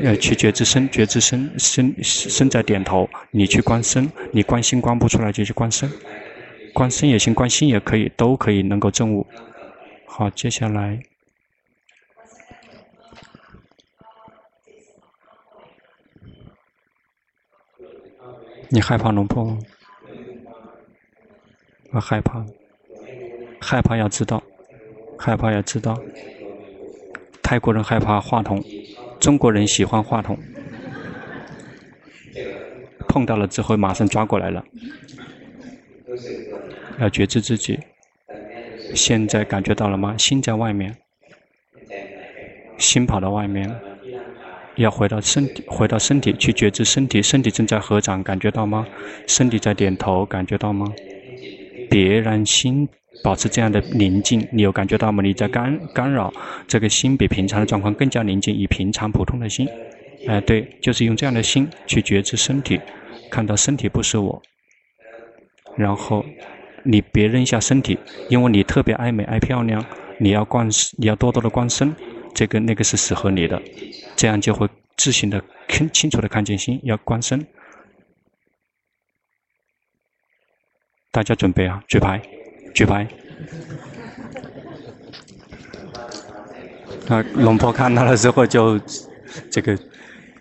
[0.03, 3.09] 呃，去觉知身，觉知身，身身在点头。
[3.31, 5.91] 你去观身，你观心观不出来就去观身，
[6.73, 9.25] 观身也行，观心也可以，都可以能够证悟。
[10.05, 10.99] 好，接下来，
[18.71, 19.57] 你害怕龙婆吗？
[21.91, 22.45] 我害怕，
[23.59, 24.43] 害怕要知道。
[25.17, 25.99] 害怕要知道，
[27.41, 28.63] 泰国人害怕话筒，
[29.19, 30.37] 中国人喜欢话筒。
[33.07, 34.63] 碰到了之后马上抓过来了，
[36.99, 37.79] 要觉知自己。
[38.93, 40.15] 现在感觉到了吗？
[40.17, 40.95] 心在外面，
[42.77, 43.67] 心跑到外面，
[44.83, 48.85] 要回到身体，回到身体去觉知身体，身体正在合掌，感觉到吗？
[49.27, 50.87] 身体在点头，感觉到吗？
[51.89, 52.87] 别让心。
[53.21, 55.21] 保持这样的宁静，你有感觉到吗？
[55.21, 56.31] 你在干干扰
[56.67, 59.67] 这个心比平常的状况更加宁静，以平常普通的心，
[60.25, 62.79] 哎、对，就是用这样的心去觉知身体，
[63.29, 64.41] 看到身体不是我，
[65.75, 66.23] 然后
[66.83, 67.97] 你别扔下身体，
[68.29, 69.83] 因为你特别爱美爱漂亮，
[70.17, 71.93] 你要观，你要多多的观身，
[72.33, 73.61] 这个那个是适合你的，
[74.15, 77.45] 这样就会自行的清清楚的看见心，要观身。
[81.11, 82.21] 大家准备啊，举牌。
[82.73, 83.07] 举牌。
[87.07, 88.79] 啊，龙婆看到了之后就
[89.51, 89.77] 这个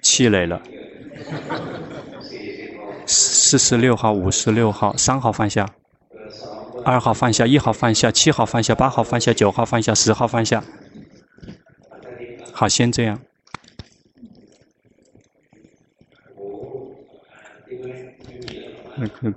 [0.03, 0.63] 气馁了。
[3.07, 5.67] 四十六号、五十六号、三号放下，
[6.85, 10.63] 二号放下，一号放下，七号放下，八号放下，九号放下，十号放下。
[12.59, 13.23] 好，先这样。
[18.97, 19.33] 那个。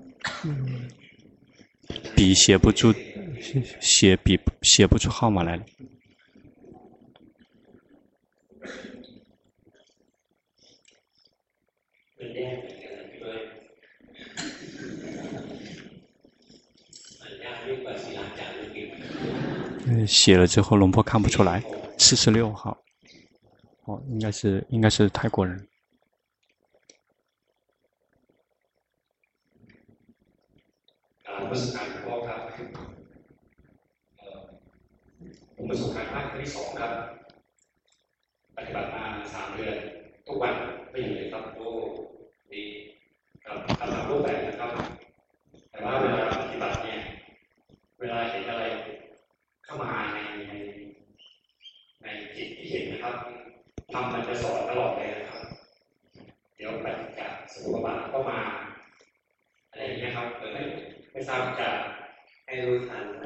[2.16, 2.92] 笔写不出，
[3.80, 5.64] 写笔写不出号码来了。
[19.86, 21.64] 嗯，写了之后龙婆看不出来。
[22.00, 22.81] 四十六号，哦，
[24.12, 25.71] 应该是应该是泰国人。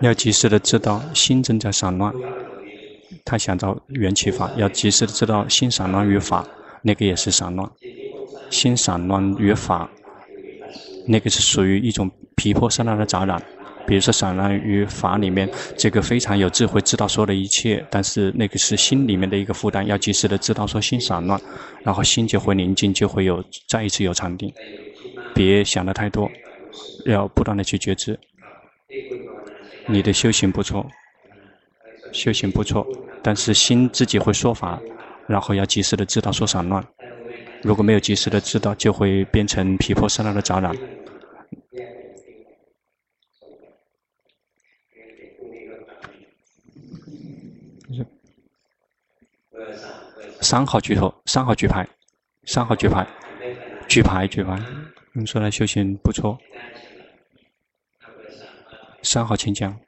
[0.05, 2.13] 要及时的知道心正在散乱，
[3.25, 6.45] 他想到缘起法，要及时的知道心散乱于法，
[6.83, 7.67] 那个也是散乱。
[8.51, 9.89] 心散乱于法，
[11.07, 13.41] 那个是属于一种皮破散乱的杂染。
[13.87, 21.39] 比如说散乱于法里面，这个非常有智慧，知道说的一切，但是那个是心里面的一个负担，要及时的知道说心散乱，
[21.83, 24.53] 然后心就会宁静，就会有再一次有禅定。
[25.33, 26.29] 别想的太多，
[27.05, 28.19] 要不断的去觉知。
[29.87, 30.85] 你的修行不错，
[32.11, 32.85] 修行不错，
[33.21, 34.81] 但是心自己会说法，
[35.27, 36.85] 然后要及时的知道说散乱。
[37.61, 40.75] 如果没有及时的知道，就会变成毗婆舍那的杂染。
[50.41, 51.87] 三号举头，三号举牌，
[52.45, 53.07] 三号举牌，
[53.87, 54.59] 举牌举牌。
[55.13, 56.37] 你说来修行不错。
[59.05, 59.79] 三号，请讲。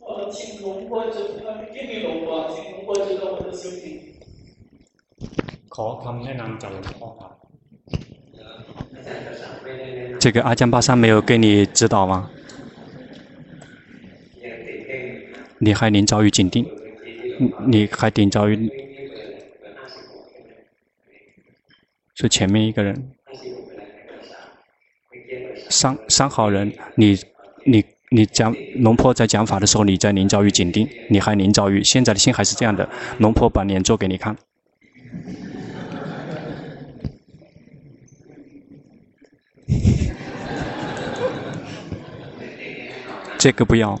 [0.00, 4.14] 我请龙婆指导，给你龙婆，请龙婆指导我的修行。
[10.20, 12.30] 这个阿江巴桑没有给你指导吗？
[15.58, 16.64] 你还临遭于紧定，
[17.66, 18.70] 你还临遭于，
[22.14, 23.12] 是前面一个人。
[25.68, 27.16] 三三好人，你
[27.64, 32.88] 你你讲龙婆在讲法的时候，你在临遭遇紧盯，你还临遭遇现在的心还是这样的。
[33.18, 34.36] 龙婆把脸做给你看，
[43.38, 44.00] 这个不要，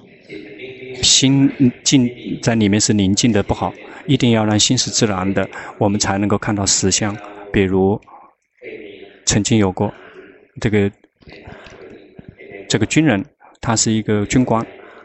[1.02, 1.50] 心
[1.84, 2.08] 静
[2.42, 3.72] 在里面是宁静的不好，
[4.06, 7.16] 一定要让心是自然的，我们才能够看到实相。
[7.52, 8.00] 比如
[9.26, 9.92] 曾经有过
[10.60, 10.90] 这个
[12.68, 13.24] 这个军人，
[13.60, 14.64] 他是一个军官，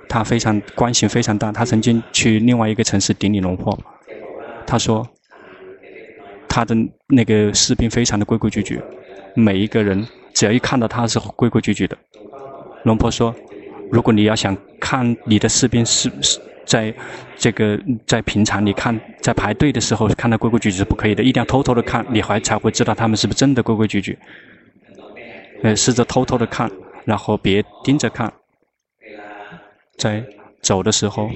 [0.09, 3.77] 他非常官衔非常大，他曾经去另外一个城市顶礼龙婆，
[4.67, 5.07] 他说
[6.47, 6.75] 他的
[7.07, 8.81] 那个士兵非常的规规矩矩，
[9.33, 11.97] 每一个人只要一看到他是规规矩矩的。
[12.83, 13.33] 龙婆说。
[13.91, 16.91] 如果你要想看你的士兵是是在
[17.35, 24.17] 这个在平常你看在排队的时候看到规规矩矩是不可以的，一定要偷偷的看，你还才会知道他们是不是真的规规矩矩。
[25.61, 26.71] 呃，试着偷偷的看，
[27.05, 28.31] 然后别盯着看。
[29.97, 30.23] 在
[30.61, 31.29] 走的时候，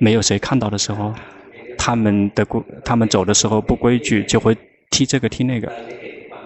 [0.00, 1.12] 没有谁看到的时候，
[1.78, 4.56] 他们的规他们走的时候不规矩，就会
[4.90, 5.72] 踢这个踢那个。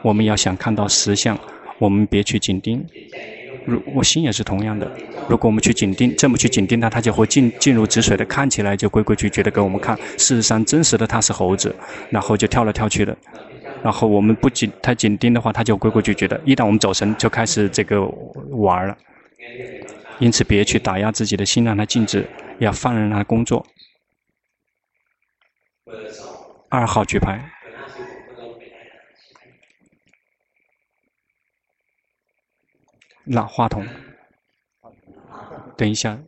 [0.03, 1.38] 我们要想看到实相，
[1.79, 2.85] 我们别去紧盯。
[3.64, 4.90] 如我心也是同样的，
[5.29, 9.97] 如果我们去紧盯，这么去紧盯它，它就会进进入止水的，看起来就规规矩矩的给我们看。
[10.16, 11.75] 事实上，真实的它是猴子，
[12.11, 13.16] 然后就跳来跳去的。
[13.83, 16.41] 然后我们不紧太紧盯的话，它就规规矩矩的。
[16.45, 18.05] 一旦我们走神，就开始这个
[18.51, 18.97] 玩了。
[20.19, 23.64] 因此，别去打压自己的心，让它静止，要放任它工作。
[26.69, 27.53] 二号举牌。
[33.31, 33.87] 拿话筒，
[35.77, 36.19] 等一下，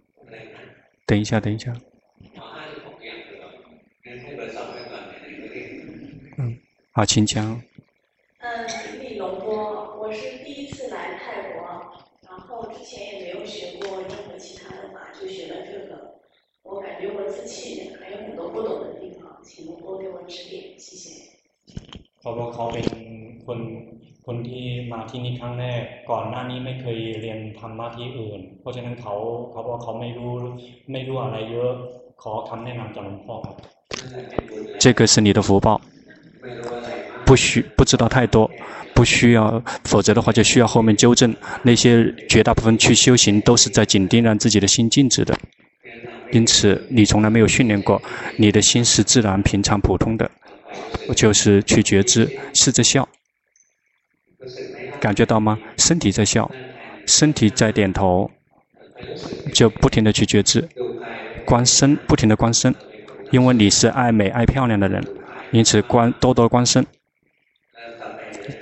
[1.07, 1.73] 等一下，等一下。
[6.90, 7.62] 嗯，好，请讲。
[8.40, 8.68] 嗯，
[9.02, 11.62] 李龙波，我是第一次来泰国，
[12.28, 15.92] 然后之前也没有学过任何其他的法，就学了这个。
[16.64, 21.06] 我感觉我自己还有很多不懂的地方，请龙波给我指点，谢谢。
[22.22, 22.88] เขาบอกเขาเป็น
[23.46, 23.60] คน
[24.26, 29.16] คนที่มาที่นี่ครั้งแรกก่อนหน้านี้ไม่เคยเรียนธรรมะที่อื่น เพราะฉะนั้นเขา
[29.52, 30.32] เขาบอกเขาไม่รู้
[30.92, 31.72] ไม่รู้อะไรเยอะ
[32.24, 33.56] ขอคำแนะนำจากหลวงพ่อครับ
[34.84, 35.68] 这个是你的福报，
[37.25, 38.51] 不需不知道太多，
[38.95, 41.35] 不需要，否则的话就需要后面纠正。
[41.63, 45.39] 那些绝大部分去修行都是在紧盯让自己的心静止的，
[46.33, 48.01] 因此你从来没有训练过，
[48.37, 50.31] 你的心是自然平常普通的。
[51.17, 53.09] 就是去觉知，试着笑，
[55.01, 55.59] 感觉到吗？
[55.77, 56.49] 身体在笑，
[57.07, 58.31] 身体在点头，
[59.53, 60.69] 就不停的去觉知，
[61.45, 62.73] 观身，不停的观身，
[63.33, 65.05] 因为你是爱美爱漂亮的人，
[65.53, 66.87] 因此关多多关身。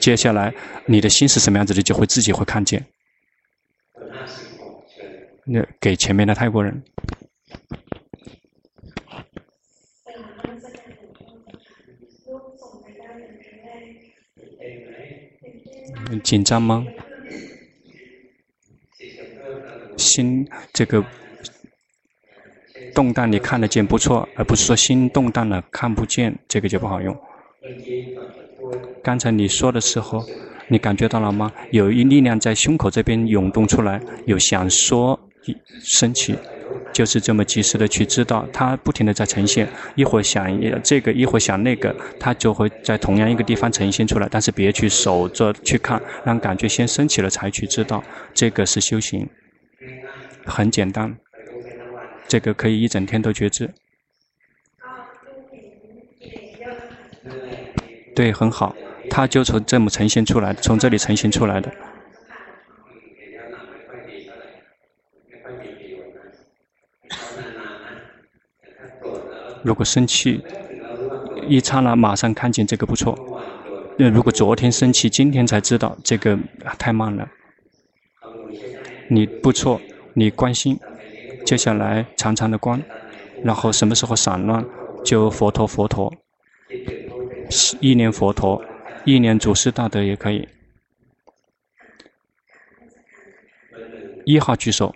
[0.01, 0.55] 接下来
[0.87, 2.87] 你的心是什么样子的，就会自己会看见。
[5.45, 6.83] 那给前面的泰国人。
[16.23, 16.87] 紧张吗？
[19.97, 21.05] 心这个
[22.99, 27.17] 动荡，你看得见不错，而不是说心动荡了看不见，这个就不好用。
[29.05, 30.25] 刚才你说的时候，
[30.67, 31.53] 你感觉到了吗？
[31.71, 35.17] 有一力量在胸口这边涌动出来，有想说
[35.81, 36.37] 升起。
[36.93, 40.45] 就是这么及时的去知道，它不停的在呈现，一会儿想
[40.83, 44.27] 这个，一会儿想那个，它就会在同样一个地方呈现出来。
[44.29, 48.03] 但是别去守着去看，让感觉先升起了才去知道，
[48.35, 49.29] 这个是修行，
[50.45, 51.17] 很简单，
[52.29, 53.71] 这个可以一整天都觉知。
[58.15, 58.77] 对，很好，
[59.09, 61.73] 它就从这么呈现出来，从这里呈现出来的。
[69.63, 70.41] 如果生气，
[71.49, 73.17] 一刹那马上看见这个不错。
[73.99, 76.39] 那如果昨天生气，今天才知道这个
[76.79, 77.29] 太慢了。
[79.09, 79.81] 你不错，
[80.15, 80.79] 你关心，
[81.49, 82.79] 接下来长长的光，
[83.43, 84.63] 然后什么时候散乱，
[85.03, 86.15] 就佛陀佛陀，
[87.81, 88.63] 一念佛陀，
[89.07, 90.47] 一念祖师大德也可以。
[94.27, 94.95] 一号举手。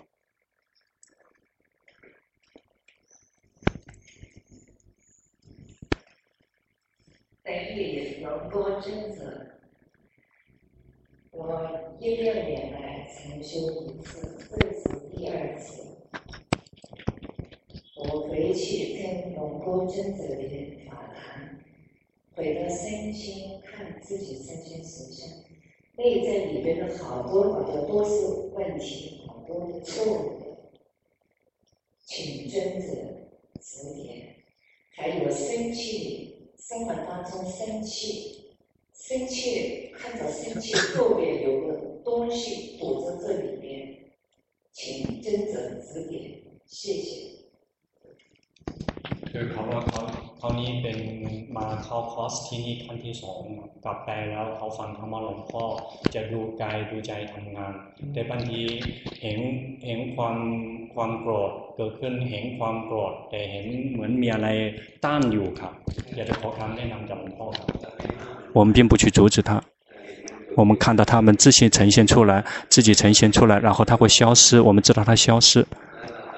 [11.31, 15.92] 我一六年来禅修一次，这是第二次。
[18.33, 21.59] 回去跟龙波真子的法谈，
[22.35, 25.29] 回到身心看自己身心实相，
[25.99, 30.47] 内在里边的好多好多都是问题，好多的错误的，
[32.07, 32.87] 请尊者
[33.61, 34.37] 指点。
[34.95, 36.31] 还有生气。
[36.57, 38.55] 生活当中生气，
[38.95, 43.99] 生气看着生气后面有个东西堵在这里面，
[44.73, 47.42] 请尊者指点，谢谢。
[49.32, 50.02] คือเขาว่าเขา
[50.38, 50.98] เขานี้เป็น
[51.58, 53.42] มาเข้าคอร์สที่นี่ท่านที่สอง
[53.86, 55.64] กลับไปแล้วเขาฟังธรรมะหลวงพ่อ
[56.16, 57.74] จะดูกายดูใจทำงาน
[58.14, 58.62] แต่บางที
[59.22, 59.40] เห็น
[59.86, 60.38] เห็นความ
[60.96, 64.48] ความโกรธเกิดขึ้นเห็นความโกรธแต่เห็นเหมือนมีอะไร
[65.06, 65.74] ต้านอยู่ครับ
[66.16, 67.68] อยากจะขอคำแนะนำจากหลวงพ่อครับ
[68.58, 69.62] 我们并不去阻止他，
[70.56, 75.64] 我们看到他们自行呈现出来，自己呈现出来，然后他会消失，我们知道他消失。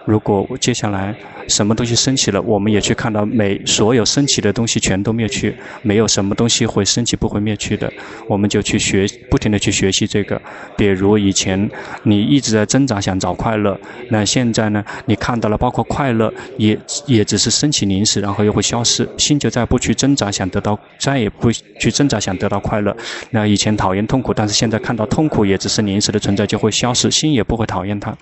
[0.05, 1.15] 如果接下来
[1.49, 7.91] 什么东西升起了，我们也去看到每所有升起的东西全都灭去，没有什么东西会升起不会灭去的，
[8.29, 10.41] 我们就去学，不停地去学习这个。
[10.77, 11.71] 比如以前
[12.03, 13.79] 你一直在挣扎想找快乐，
[14.11, 22.95] 那现在呢，你看到了包括快乐也也只是升起临时，然后又会消失，心就再不去挣扎想得到，再也不去挣扎想得到快乐。
[23.31, 28.15] 那以前讨厌痛苦，但是现在看到痛苦也只是临时的存在，就会消失，心也不会讨厌它。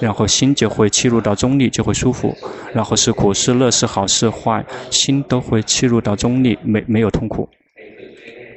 [0.00, 2.36] 然后心就会切入到中立，就会舒服。
[2.74, 7.48] 然后是苦是乐是好是坏，心都会切入到中立，没没有痛苦。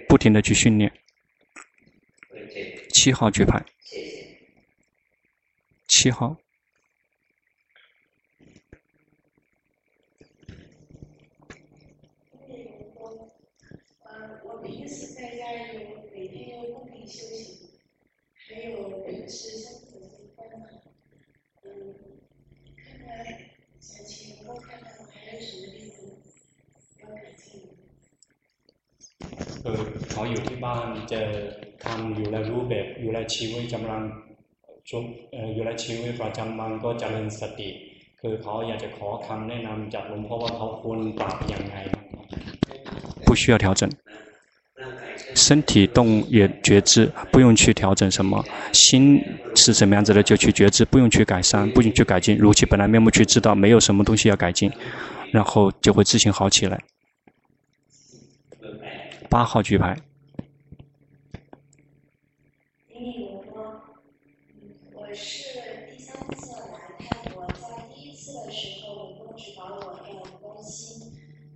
[0.09, 0.91] 不停的去训练。
[2.95, 3.63] 七号举牌。
[5.87, 6.35] 七号。
[30.12, 31.20] เขาอยู่ที่บ้านจะ
[31.84, 34.02] ทำอยู่ในรูปแบบอยู่ในชีวิตจำลัง
[34.88, 35.02] ช่วง
[35.54, 37.68] อยู่ในชีวิตประจำวันก็เจริญสติ
[38.20, 41.76] คือเขาอยากจะขอคำแนะนำจากหลวงพ่อว่าเขาควรปรับยังไง
[43.26, 43.90] 不需要调整，
[45.34, 48.44] 身体动也觉知，不用去调整什么。
[48.72, 49.20] 心
[49.54, 54.70] 是什么样子的就去觉知，不用去改善，不用去改进，如其本来面目去知道，没有什么东西要改进，
[55.32, 56.80] 然后就会自行好起来。
[59.31, 59.95] 八号举牌。
[64.93, 71.13] 我是第三次来泰国，在第一次的时候，我都指导我要关心，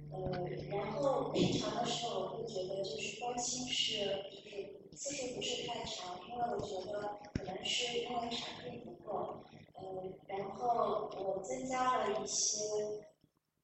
[0.10, 9.84] 呃，然后平常的时候，我会觉得就是关心是就是次数不是太长，因为我觉得可能是因为场地不够，呃，
[10.28, 12.58] 然后我增加了一些，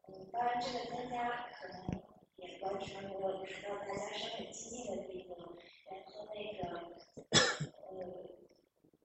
[0.09, 2.10] 嗯，当然这个增加可能。
[2.41, 5.37] 也完全没有看到大家稍微激进的地方，
[5.89, 6.61] 然后那个，
[7.29, 7.91] 呃，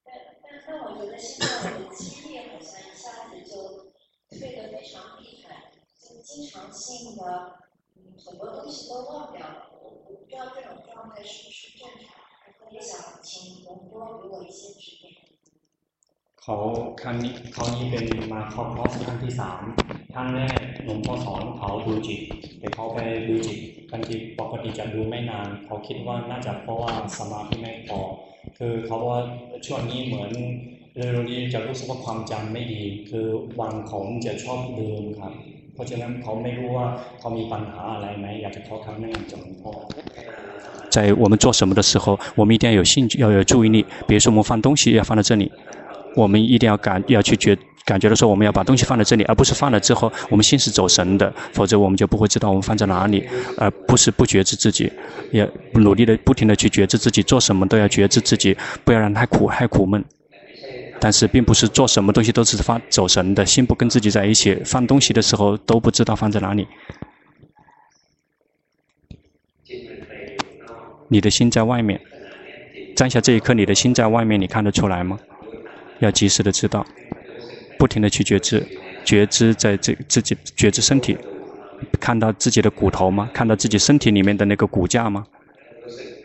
[0.04, 0.08] 但
[0.42, 3.92] 但但我觉得现在我的记忆力好像一下子就
[4.30, 5.70] 退得非常厉害，
[6.00, 7.58] 就经常性的，
[7.96, 9.70] 嗯，很多东西都忘掉了。
[9.82, 12.16] 我我不知道这种状态是不是正常，
[12.46, 15.25] 然后也想请龙多给我一些指点。
[16.45, 16.55] เขา
[17.01, 19.61] ครั้งนี้เขานี้เป็นมาเข้าคอร์สครั้งที่สาม
[20.13, 22.19] ครั้งแรกหลวงพ่อสอนเขาดูจิต
[22.59, 23.57] แต่เขาไปดูจิต
[23.91, 27.99] บางทีปกติจะดูไม่นาน เขาคิดว่าน่าจะเพราะว่าสมาธิไม่พอ
[28.57, 29.19] คือเขาว่า
[29.65, 30.31] ช่วงนี้เหมือน
[30.95, 33.25] เร็วๆนี้จะรู้สึกว่าความจำไม่ดี คือ
[33.59, 35.33] วันของจะชอบลืมครับ
[35.73, 36.87] เพราะฉะนั้นเขาไม่รู้ว่า
[37.19, 39.71] เขามีปัญหาอะไรไหมอยากจะขอคำแนะนำจากหลวงพ่อ
[40.95, 43.85] 在我们做什么的时候，我们一定要有兴趣，要有注意力。
[44.07, 45.49] 比如说，我们放东西要放在这里。
[46.16, 53.24] 我们一定要感要去觉感觉的时候，我们要把东西放在这里，而不是放了之后我们心是走神的，否则我们就不会知道我们放在哪里，
[53.58, 54.90] 而不是不觉知自己，
[55.30, 60.04] 也努力的不停的去觉知自己，做什么都要觉知自己，不要让太苦太苦闷。
[60.98, 66.66] 但是并不是做什么东西都是放走神的，心不跟自己在一起，放东西的时候都不知道放在哪里。
[71.08, 72.00] 你的心在外面，
[72.96, 75.18] 站下这一刻，你的心在外面，你看得出来吗？
[76.00, 76.84] 要及时的知道，
[77.78, 78.66] 不停的去觉知，
[79.04, 81.16] 觉知在这自己觉知身体，
[82.00, 83.30] 看到自己的骨头吗？
[83.32, 85.26] 看到自己身体里面的那个骨架吗？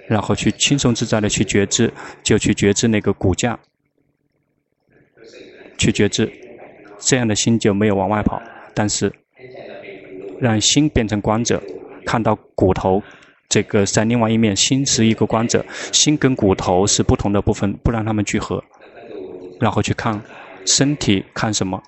[0.07, 1.91] 然后去轻松自在的去觉知，
[2.22, 3.57] 就去觉知那个骨架，
[5.78, 6.30] 去觉知，
[6.99, 8.41] 这样的心就没有往外跑。
[8.74, 9.11] 但是，
[10.39, 11.61] 让心变成光者，
[12.05, 13.01] 看到骨头
[13.47, 18.61] 这个在另外一面，心是一个光者，心跟骨头是不同的部分，不让它们聚合。
[19.62, 20.20] 然后去看
[20.66, 21.82] 身体看什么，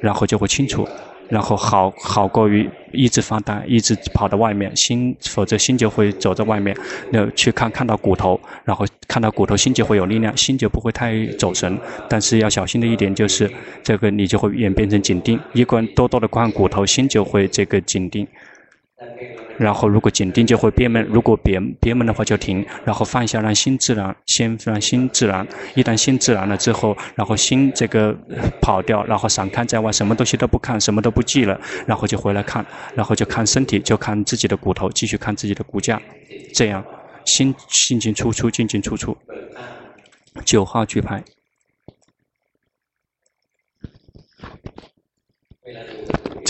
[0.00, 0.88] 然后就会清楚，
[1.28, 6.76] 然后好好过于一直发呆，一直跑到外面，心否则心就会走在外面。
[7.10, 11.76] 那去看看到骨头，然后看到骨头，心就会有力量，心就不会太走神。
[12.08, 13.50] 但是要小心的一点就是，
[13.82, 15.38] 这个你就会演变成紧盯。
[15.52, 18.26] 一个人多多的观骨头，心就会这个紧盯。
[19.62, 25.46] 然后如果紧盯就会憋闷，如果憋憋闷的话就停，然后放下，让心自然，先让心自然。
[25.76, 28.12] 一旦心自然了之后，然后心这个
[28.60, 36.02] 跑掉，然后散开在外，什么东西都不看，什么都不记了，然后就回来看，然后就看身体，就看自己的骨头，继续看自己的骨架，
[36.52, 36.84] 这样
[37.24, 39.16] 心进进出出，进进出出。
[40.44, 41.22] 九号举牌。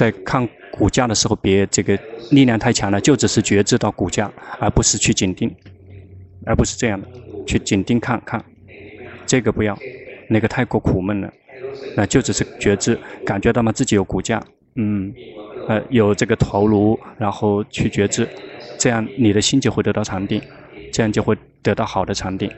[0.02, 1.96] 在看骨架的时候，别这个
[2.32, 4.28] 力量太强了，就只是觉知到骨架，
[4.58, 5.48] 而不是去紧盯，
[6.44, 7.06] 而不是这样的
[7.46, 8.44] 去紧盯看看，
[9.24, 9.78] 这个不要，
[10.28, 11.32] 那个太过苦闷了，
[11.96, 13.70] 那就只是觉知，感觉到吗？
[13.70, 14.42] 自己有骨架，
[14.74, 15.14] 嗯，
[15.68, 18.28] 呃，有这个头颅，然后去觉知，
[18.76, 20.42] 这样你的心就会得到禅定，
[20.92, 22.50] 这样就会得到好的禅定，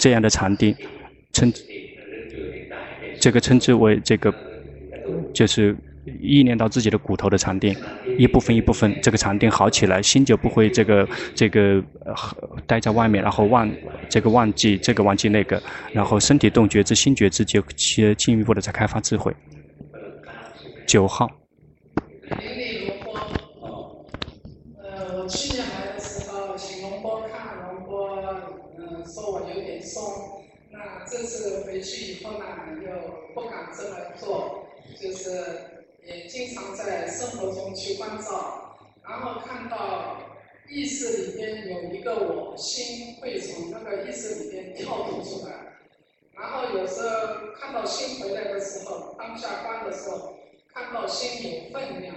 [0.00, 0.74] 这样的禅定
[1.32, 1.52] 称
[3.20, 4.34] 这个称之为这个
[5.32, 5.76] 就是。
[6.20, 7.74] 意念到自己的骨头的禅定，
[8.16, 12.14] 一部分一部分，这个禅定好起来，心就不会这个这个呃
[12.66, 13.70] 待在外面，然后忘
[14.08, 15.60] 这个忘记这个忘记那个，
[15.92, 19.34] 然后身体动觉知、心觉知就去进一步的在开发智慧。
[20.86, 21.28] 九号。
[24.82, 28.22] 呃，我去年来的时候，请龙波看龙波，
[28.78, 30.02] 嗯，说我有点松，
[30.70, 32.44] 那这次回去以后呢，
[32.84, 32.88] 又
[33.34, 34.66] 不敢这么做，
[35.00, 35.75] 就是。
[36.06, 40.38] 也经常在生活中去关照，然后看到
[40.70, 45.78] 意识里边有一个我，心会从那个意识里边跳脱出来，
[46.32, 50.36] 然后有时候看到心回来的时候，当下观的时候，
[50.72, 52.14] 看到心有分量，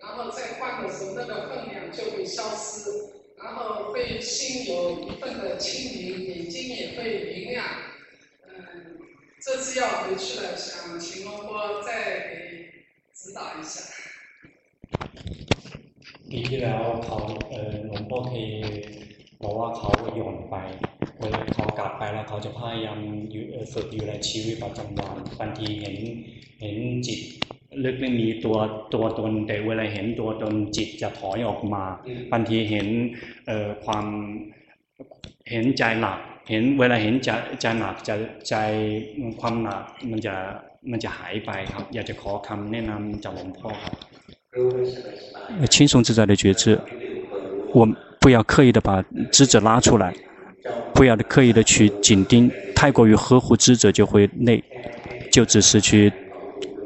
[0.00, 2.90] 然后再观的时候，那个分量就会消失，
[3.36, 7.66] 然后会心有一份的清明，眼睛也会明亮。
[8.48, 8.96] 嗯，
[9.42, 12.55] 这次要回去了，想请龙波再给。
[13.19, 13.75] 指导一下。
[16.29, 17.17] ปีที่แล้วเขา
[17.51, 18.47] เออหลวงพ่อเคย
[19.41, 20.55] บอกว่าเขาหย่อนไป
[21.19, 22.99] เวลาเขากลับไปแล้วเขาจะพยายาม
[23.73, 25.97] ฝึกอยู่ในชีวิตประจำวันบางทีเห็น
[26.61, 26.75] เห็น
[27.07, 27.19] จิต
[27.83, 28.57] ลึกไม่มีตัว
[28.93, 31.83] ตัวตนแต่เวลาเห็นตัวตนจิตจะถอยออกมา
[32.31, 32.87] บางทีเห็น
[33.47, 34.05] เอ่อความ
[35.51, 37.29] เห็นใจหนักเห็นเวลาเห็นใจ
[37.61, 38.15] ใจหนักจะ
[38.49, 38.55] ใจ
[39.41, 40.35] ความหนักมันจะ
[40.91, 43.93] มันจะหายไปครับอยากจะขอคำแนะนำจากหลวงพ่อครับ
[45.73, 46.77] 轻松自在的觉知，
[47.73, 47.87] 我
[48.19, 50.13] 不要刻意的把知者拉出来，
[50.93, 54.61] 不要刻意的去紧盯，太过于呵护知者就会累，
[55.31, 56.11] 就只是去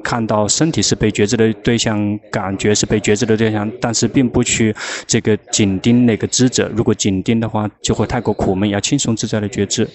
[0.03, 4.75] 看到身体是被觉知的对象，感觉是被觉知的对象，但是并不去
[5.07, 6.71] 这个紧盯那个知者。
[6.75, 8.69] 如果紧盯的话，就会太过苦闷。
[8.69, 9.87] 要轻松自在的觉知，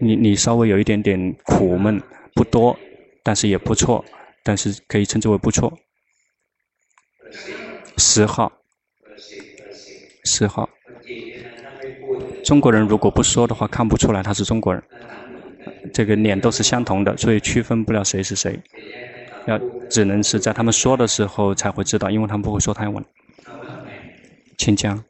[0.00, 2.00] 你你稍微有一点点苦闷，
[2.34, 2.76] 不多。
[3.23, 4.03] 但是也不错，
[4.43, 5.77] 但是可以称之为不错。
[7.97, 8.51] 十号，
[10.25, 10.69] 十号。
[12.43, 14.83] 中国人如果不说的话，看不出来他是中国人。
[15.93, 18.59] 这个脸都是相同的，所以区分不了谁是谁。
[19.47, 19.59] 要
[19.89, 23.03] 只能是在他们说的时候才会知道，因为他们不会说泰文。
[24.57, 25.03] 请讲。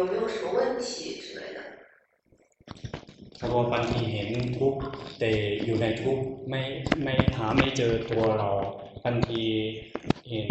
[0.00, 1.60] 有没有什么问题之类的？
[3.38, 4.80] 他说：บางทีเห็นทุกข์
[5.18, 5.30] แต่
[5.64, 6.62] อยู่ในทุกข์ไม่
[7.02, 8.50] ไม่หาไม่เจอตัวเรา
[9.04, 9.42] บางที
[10.30, 10.50] เห็น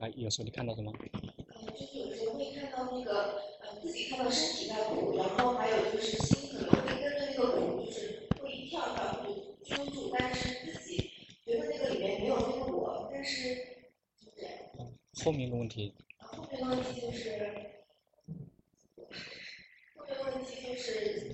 [0.00, 0.92] 哎，有时候你看到什么？
[0.92, 3.10] 呃，就是有时候会看到那个，
[3.62, 9.26] 呃，自己看到身体在苦，然后还有就是心可能会跟着那个苦，就是会一跳跳就
[9.64, 10.40] 揪住，但是
[10.78, 11.10] 自己
[11.46, 13.54] 觉得那个里面没有那个我，但是
[14.20, 14.52] 就这样。
[15.24, 15.94] 后面的问题。
[16.28, 17.22] 后面问题就是，
[19.96, 20.86] 后面问题就是，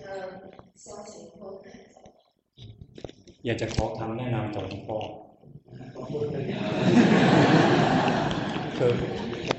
[0.05, 0.09] 嗯，
[0.75, 1.95] 相信或感受。
[3.45, 4.99] อยากจะขอคำแนะนำจากหลวงพ่อ
[8.79, 8.93] คือ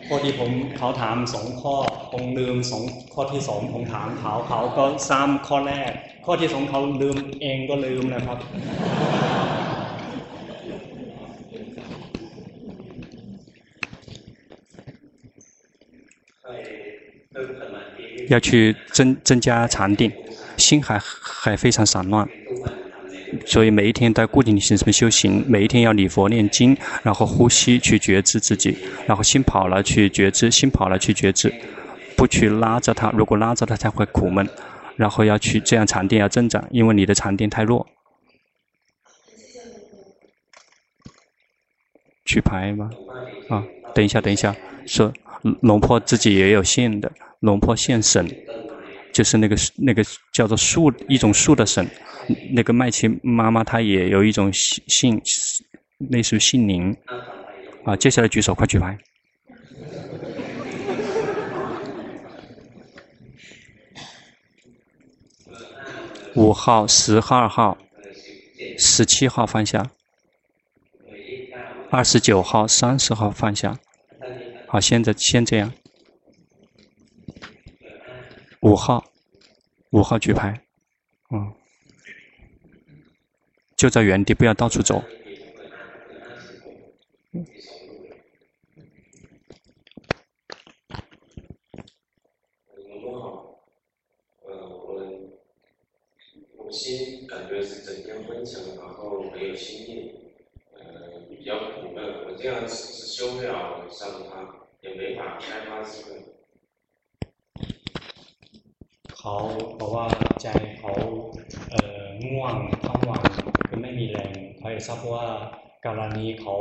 [0.07, 1.75] พอดีผมเขาถามสองข้อ
[2.11, 2.83] ผมลืมสอง
[3.13, 5.91] ข้อที่สองผมถามเขาเขาก็ซ้ำข้อแรก
[6.25, 8.37] ข้อที่สองเขาลืมเองก็ลืมนะครับ
[18.28, 20.12] 要去增增加禅定，
[20.56, 22.28] 心还还非常散乱，
[23.44, 31.52] 所以每一天都要固定的形式修行，每一天要礼佛念经，然后呼吸去觉知自己，然后心跑了去觉知，心跑了去觉知，
[32.16, 34.48] 不去拉着它，如果拉着它才会苦闷。
[34.96, 37.86] 然后要去这样禅定要增长，因为你的禅定太弱。
[42.24, 42.88] 举牌吗？
[43.50, 43.62] 啊，
[43.94, 44.56] 等一下，等一下，
[44.86, 45.12] 说
[45.60, 48.26] 龙婆自己也有信的，龙婆现神，
[49.12, 51.86] 就是那个那个叫做树一种树的省，
[52.54, 55.20] 那个麦琪妈妈她也有一种姓，
[56.10, 56.96] 类似于姓林。
[57.84, 58.98] 啊，接下来举手，快举牌。
[66.34, 67.78] 五号、十二号、
[68.76, 69.88] 十七号放下，
[71.90, 73.78] 二十九号、三十号放下。
[74.66, 75.72] 好，现在先这样。
[78.66, 79.04] 五号，
[79.90, 80.60] 五号举牌，
[81.30, 81.54] 嗯，
[83.76, 85.00] 就在原地，不要到处走。
[96.72, 100.14] 心感觉是整天昏沉，然后没有心念，
[100.74, 102.26] 呃，比较苦闷。
[102.26, 106.35] 我这样是是修不了上他，也没法开发智慧。
[109.25, 109.35] เขา
[109.79, 110.05] บอกว่า
[110.41, 110.47] ใจ
[110.79, 110.91] เขา
[111.71, 112.55] เอ่อง่วง
[112.85, 113.21] ทั้งวัน
[113.67, 115.25] คือไม่มีแรงเขาอยากทราบว่า
[115.85, 116.55] การณีเขา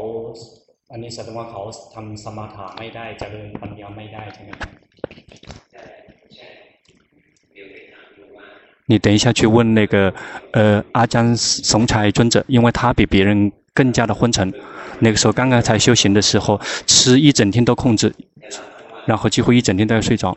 [0.91, 1.63] อันนี้แสดงว่าเขา
[1.95, 4.71] ทำสมาธิไม่ได้เจริญปัญญาไม่ได้ใช่ไหมครับ
[8.91, 10.13] 你等一下去问那个，
[10.51, 14.53] 呃，阿江松才尊者，因为他比别人更加的昏沉。
[14.99, 18.13] 那个时候刚刚才修行的时候，吃一整天都控制，
[19.07, 20.37] 然后几乎一整天都要睡着。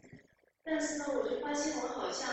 [0.64, 2.28] 但是呢，我就发现我好像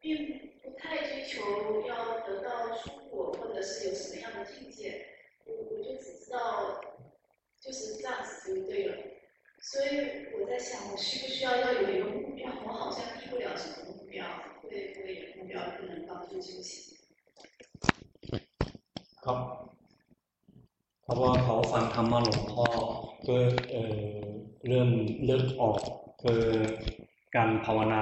[0.00, 5.06] 并不太追求要得到出果，或者是有什么样的境界，
[5.46, 6.80] 我我就只知道
[7.60, 8.96] 就是这样子就对了。
[9.60, 12.50] 所以我在想，我需不需要要有一个目标？
[12.66, 14.26] 我好像立不了什么目标，
[14.62, 16.96] 会不会有目标不能帮助修行？
[19.24, 19.28] 好，
[21.02, 22.66] เพราะว่าเขาฟังธรรมะหลวงพ่อ
[23.26, 23.36] ก็
[23.70, 24.22] เอ่อ
[24.66, 24.90] เริ่ม
[25.24, 25.80] เลิกออก
[26.22, 26.42] คือ
[27.36, 28.00] การภาวนา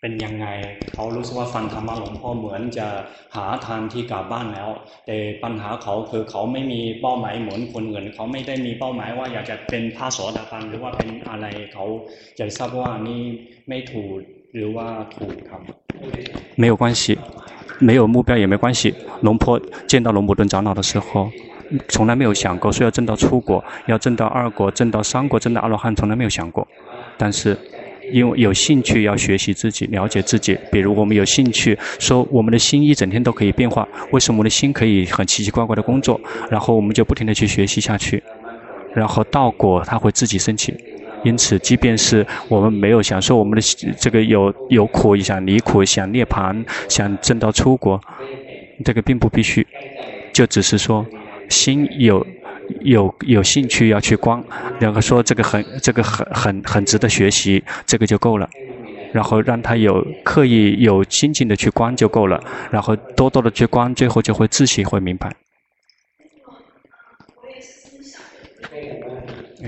[0.00, 0.46] เป็นยังไง
[0.94, 2.86] เขารู้สึกว่าฟังธรรมะหลวงพ่อเหมือนจะ
[3.36, 4.70] หาทางที่กลับบ้านแล้ว
[5.06, 11.84] แต่ปัญหาเขาคือเขาไม่มีเป้าหมายเหมือนคนอื่นเขาไม่ได้มีเป้าหมายว่าอยากจะเป็นพระโสดาบันหรือว่าเป็นอะไรเขา
[12.38, 13.22] จะทราบว่านี่
[13.68, 14.12] ไม่ถูก
[14.54, 15.62] หรือว่าถูกครับ
[16.62, 17.02] 没有关系
[17.88, 18.80] 没有目标也没关系
[19.26, 19.60] 龙婆
[19.90, 21.30] 见到龙母顿长老的时候
[21.92, 26.66] 从来没有想过说要证到初果要证到二果证到三果证到阿罗汉从来没有想过
[27.16, 27.56] 但是
[28.13, 30.55] 因为有兴趣要学习自己，了解自己。
[30.71, 36.21] 比如我们有兴趣说，我们的心一整天都可以变化，为什么我的心可以很奇奇怪怪的工作？
[36.51, 38.21] 然后我们就不停地去学习下去，
[38.93, 40.71] 然后道果它会自己升起。
[41.23, 43.61] 因此，即便是我们没有想说我们的
[43.97, 47.99] 这个有有苦，想离苦，想涅槃，想证到出国，
[48.85, 49.65] 这个并不必须，
[50.31, 51.03] 就只是说
[51.49, 52.23] 心有。
[52.81, 54.43] 有有兴趣要去观，
[54.79, 58.49] 然后说这个很这个很很很值得学习，这个就够了。
[59.11, 62.43] 然后让他有刻意有心境的去观就够了。
[62.71, 65.31] 然后多多的去观，最后就会自己会明白。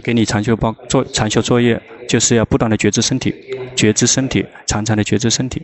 [0.04, 1.80] 给你长修报做长修作业，
[2.10, 3.34] 就是要不断的觉知身体，
[3.76, 5.62] 觉知身体，常常的觉知身体。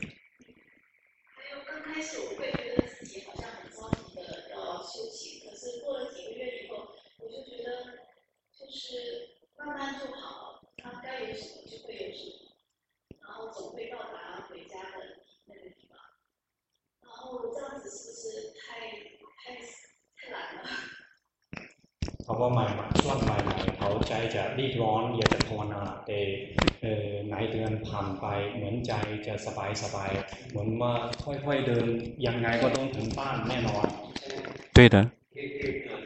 [22.32, 22.67] เขาว่าใหม่
[23.01, 26.19] ช่วงใหม่ๆเขาใจจะรีบร้อนอยากจะภาวนาแต่
[26.82, 28.93] เออไหนเดือนผ่านไป เหมือนใจ
[29.27, 30.11] จะสบายสบาย
[30.49, 31.86] เหมือนว่าค่อยๆเดิน
[32.25, 33.86] ยังไงก็ต้องถึงบ้านแน่นอน
[34.75, 35.20] 对的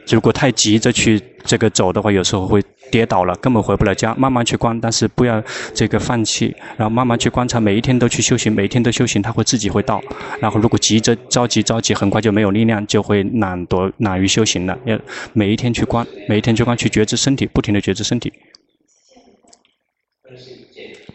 [0.08, 4.14] 如果太急着去这个走的话，有时候会跌倒了，根本回不了家。
[4.14, 5.42] 慢慢去观，但是不要
[5.74, 10.00] 这个放弃，然后慢慢去观察，每一天都去修行，每一天都修行，他会自己会到。
[10.40, 14.78] 然后如果急着着急着急，很快就没有力量，就会懒惰懒于修行了。
[14.84, 14.98] 要
[15.32, 18.32] 每一天去观，每一天去观，去觉知身体，不停地觉知身体。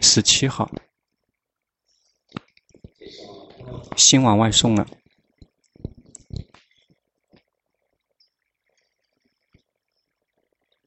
[0.00, 0.70] 十七号，
[3.96, 4.86] 心往外送了。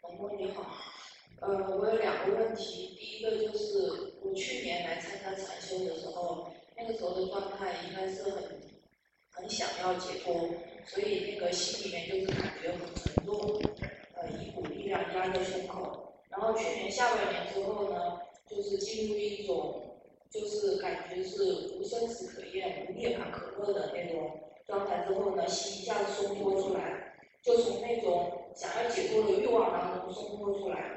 [0.01, 0.63] 龙波你好，
[1.39, 1.47] 呃，
[1.77, 8.43] 我有两个问题，第一个就是我去年来参加禅修的时候，那个时候的状态应该是很
[9.29, 10.49] 很想要解脱，
[10.85, 13.61] 所以那个心里面就是感觉很沉重，
[14.15, 16.13] 呃，一股力量压在胸口。
[16.29, 18.19] 然后去年下半年之后呢，
[18.49, 19.97] 就是进入一种，
[20.29, 30.94] 就是感觉是无生死可厌、无涅槃可乐的那种状态之后呢，心一下子松脱出来，就从那种想要解脱的欲望当中松脱出来，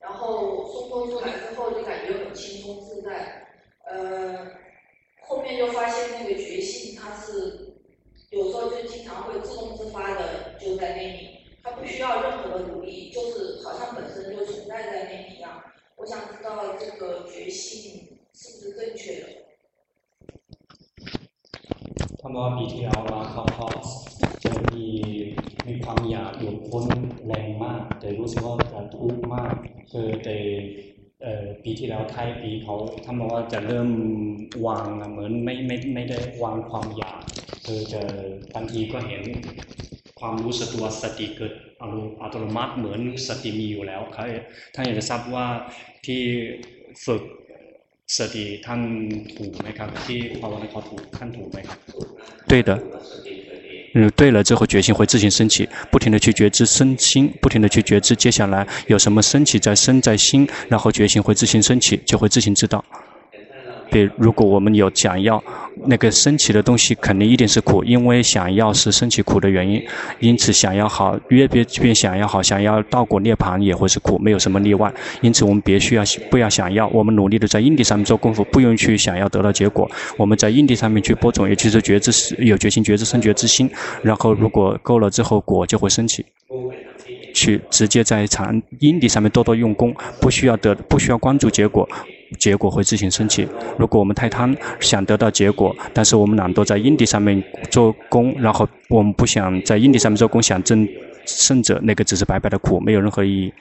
[0.00, 3.46] 然后松脱出来之后就感觉很轻松自在，
[3.84, 4.52] 呃，
[5.26, 7.74] 后面就发现那个觉性它是
[8.30, 11.32] 有时候就经常会自动自发的就在那里。
[11.62, 15.64] 他不需要任何的努力，就是好像本身就存在在那里一样。
[15.96, 19.24] 我想知道这个觉性是不是正确的？
[22.22, 23.66] 他们话ปีที่แล้วว่าเขาเขา
[24.42, 24.86] จะมี
[25.67, 26.85] มีความอยากหลุดพ้น
[27.25, 29.53] แรงมาก แต่รู้สึกว่าจะทุกข์มาก
[29.91, 30.37] คือแต่
[31.23, 33.89] เอ่อปีที่แล้วท้ายปีเขาท่านบอกว่าจะเริ่ม
[34.67, 37.21] วางเหมือนไม่ไม่ไม่ได้วางความอยาก
[37.65, 38.01] คือจะ
[38.55, 39.23] บางทีก็เห็น
[40.19, 41.53] ความรู้สึกตัวสติเกิด
[42.21, 44.25] อัตโนมัติเหมือนสติมีอยู่แล้วเขา
[44.73, 45.47] ท่านอยากจะทราบว่า
[46.05, 46.21] ที่
[47.05, 47.23] ฝึก
[48.17, 48.81] สติท่าน
[49.37, 51.79] ถูกไหมครับ ที่ภาวนาเขาถูกท่านถูกไหมครับ
[52.49, 52.71] 对的，
[53.93, 62.83] 嗯，对了之后觉性会自行升起，不停的去觉知身心，不停的去觉知接下来有什么升起在身在心，然后觉性会自行升起，就会自行知道。
[63.91, 65.43] 比如，果我们有想要
[65.85, 69.83] 那个升起的东西，肯定一定是苦，因为想要是升起苦的原因。
[70.19, 74.91] 因此，想要好，越别越想要好，想要到果涅槃也会是苦，没有什么例外。
[75.21, 79.89] 因此，我们别需要不要想要，我们努力的在因地上面做功夫，不用去想要得到结果。
[80.17, 83.69] 我们在因地上面去播种，也就是觉知有决心、觉知生、觉知心。
[84.01, 86.25] 然后，如果够了之后，果就会升起。
[87.33, 91.87] 去直接在场因地上面多多用功，不需要得，不需要关注结果。
[92.39, 93.47] 结果会自行升起。
[93.77, 100.87] 如果我们太贪，想得到结果，但是我们懒惰在阴地上面做工，然后我们不想在阴地上面做工，想挣
[101.25, 103.53] 胜者，那个只是白白的苦，没有任何意义。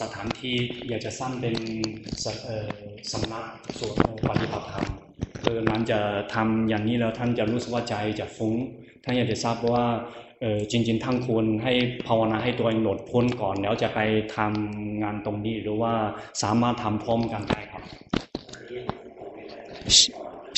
[0.00, 0.56] สถานที่
[0.88, 1.54] อยากจะสร้างเป็น
[2.44, 2.66] เอ่อ
[3.12, 3.44] สำนัก
[3.78, 3.94] สวด
[4.28, 4.86] ปฏิบัติธรรม
[5.44, 6.04] เออหลังจาก
[6.34, 8.54] ทำอย่างนี้แล้วท่านจะรู้สึกว่าใจจะฟุ้ง
[9.04, 9.84] ท่านอยากจะทราบว่า
[10.40, 11.72] เออจริง ๆท่านควรให้
[12.06, 13.98] ภาวนาให้ตัวเองหนดพ้นก่อนแล้วจะไป
[14.36, 15.92] ทำงานตรงนี้หรือว่า
[16.42, 17.82] สามารถทำพร้อมกันได้ครับ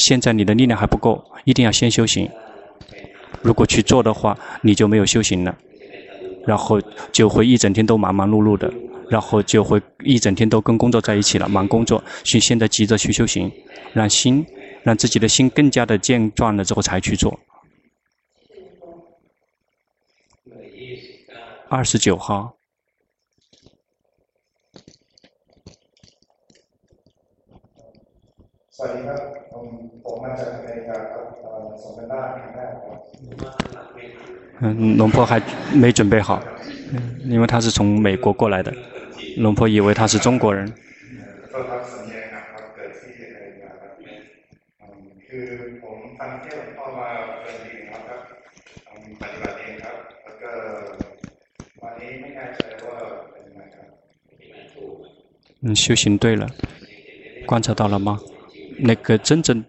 [0.04, 2.28] 现在你的力量还不够，一定要先修行。
[3.42, 5.54] 如果去做的话，你就没有修行了，
[6.46, 6.80] 然后
[7.12, 8.72] 就会一整天都忙忙碌碌的，
[9.09, 12.03] 然后就会一整天都跟工作在一起了，忙工作。
[12.23, 13.51] 所以现在急着去修行，
[13.93, 14.45] 让心。
[14.83, 17.37] 让自己的心更加的健壮了之后才去做。
[21.67, 22.55] 二十九号。
[34.61, 35.41] 嗯，龙婆还
[35.73, 36.41] 没准备好，
[37.25, 38.73] 因为他是从美国过来的，
[39.37, 40.73] 龙婆以为他是中国人。
[55.61, 56.47] 嗯，修行对了，
[57.45, 58.19] 观察到了吗？
[58.79, 59.63] 那个真正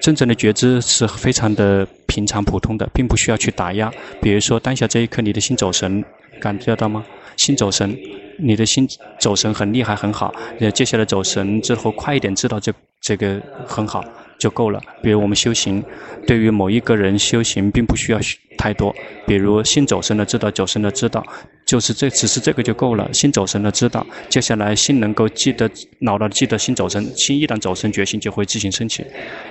[0.00, 3.92] 真正的觉知是非常的平常普通的，并不需要去打压。
[4.20, 6.04] 比如说当下这一刻，你的心走神，
[6.40, 7.04] 感觉到吗？
[7.36, 7.98] 心走神，
[8.38, 8.86] 你的心
[9.18, 10.34] 走神很厉害，很好。
[10.74, 14.04] 接下来走神之后，快一点知道这这个很好。
[14.36, 14.80] 就够了。
[15.00, 15.82] 比如我们修行，
[16.26, 18.18] 对于某一个人修行，并不需要
[18.58, 18.94] 太多。
[19.26, 21.24] 比如心走神的知道，走神的知道，
[21.64, 23.08] 就是这，只是这个就够了。
[23.12, 27.04] 心走神的知道，接下来心能够记得，牢牢记得心走神。
[27.16, 29.04] 心一旦走神，觉心就会自行升起。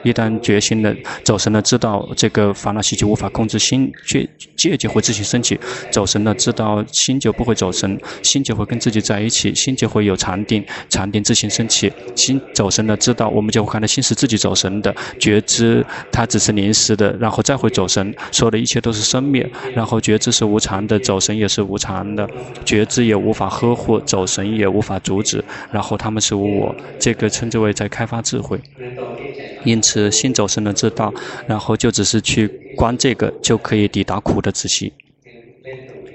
[0.04, 5.60] 一旦觉心的走神的知道，这个烦恼习气无法控制心，觉戒就会自行升起。
[5.92, 11.92] 走神的知道，心就不会走神，心就会跟自己在一起，心就会有禅定，禅定自行升起。
[12.16, 18.14] 心走神的知道，我们就会看到心是自己走神的觉知，它只是临时的，然后再会走神。
[18.32, 22.30] 所有的一切都是生灭，然后觉知是无常的，走神也是无常的，
[22.66, 25.44] 觉知也无法呵护，走神也无法阻止。
[25.72, 28.60] 然后他们是无我，这个称之为在开发智慧。
[29.64, 31.14] 因此，心走神的知道，
[31.48, 34.92] 然后就只是去观这个，就可以抵达苦的仔细。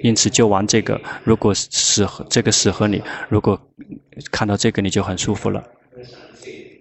[0.02, 1.00] 因此，就玩这个。
[1.24, 3.60] 如果适合这个适合你，如果
[4.30, 5.64] 看到这个你就很舒服了。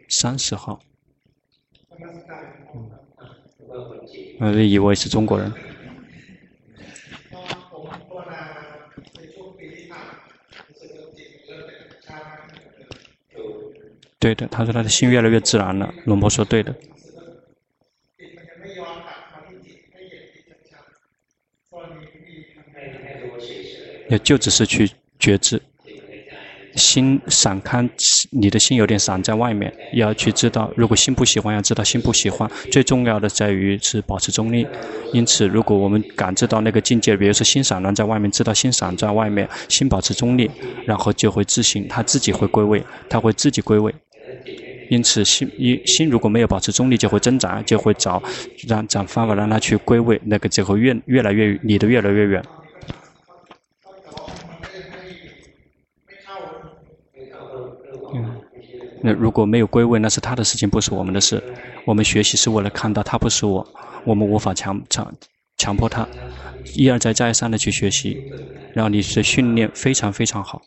[0.10, 0.80] 三十号。
[4.40, 5.52] 嗯，以为是中国人。
[14.20, 15.94] 对的，他说他的心越来越自然了。
[16.06, 16.76] 龙婆说对的。
[24.10, 24.90] 也就只是去
[25.20, 25.62] 觉知。
[26.76, 27.90] 心散开，
[28.32, 30.72] 你的心有点散在外面，要去知道。
[30.78, 32.50] 如果心不喜欢，要知道心不喜欢。
[32.72, 34.66] 最重要的在于是保持中立。
[35.12, 40.50] 因此，如果我们感知到那个境界，比如说心散乱在外面，知道心散在外面，心保持中立，
[40.86, 43.94] 然后就会自行，他自己会归位，他会自己归位。
[44.90, 48.24] 因此，心一心如果没有保持中立，就会挣扎，就会找
[48.68, 52.44] 让找方法让他去归位，那个就会越越来越离得越来越远。
[59.02, 61.42] 那如果没有归位，那是他的事情，不是我们的事。
[61.86, 63.66] 我们学习是为了看到他不是我，
[64.06, 65.14] 我们无法强强
[65.58, 66.08] 强迫他，
[66.76, 68.18] 一而再再三的去学习，
[68.74, 70.62] 然后你的训练非常非常好。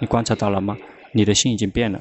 [0.00, 0.76] 你观察到了吗？
[1.12, 2.00] 你的心已经变了。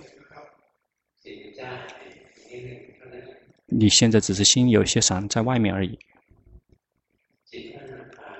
[3.69, 5.97] 你现在只是心有些闪在外面而已。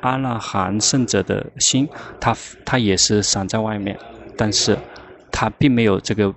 [0.02, 1.88] 阿那含圣者的心，
[2.20, 3.98] 他他也是闪在外面，
[4.38, 4.78] 但是
[5.32, 6.34] 他并没有这个。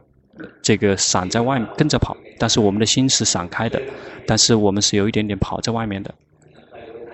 [0.63, 3.81] 这个闪在外面跟着跑，但是我们的心是闪开的，
[4.27, 6.13] 但是我们是有一点点跑在外面的。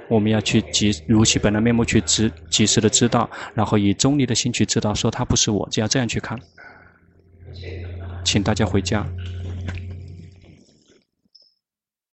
[0.09, 6.39] 我们要去及如其本来面目去知及时的知道，然后以中立的心去知道，说他不是我，就要这样去看。
[8.25, 9.05] 请大家回家。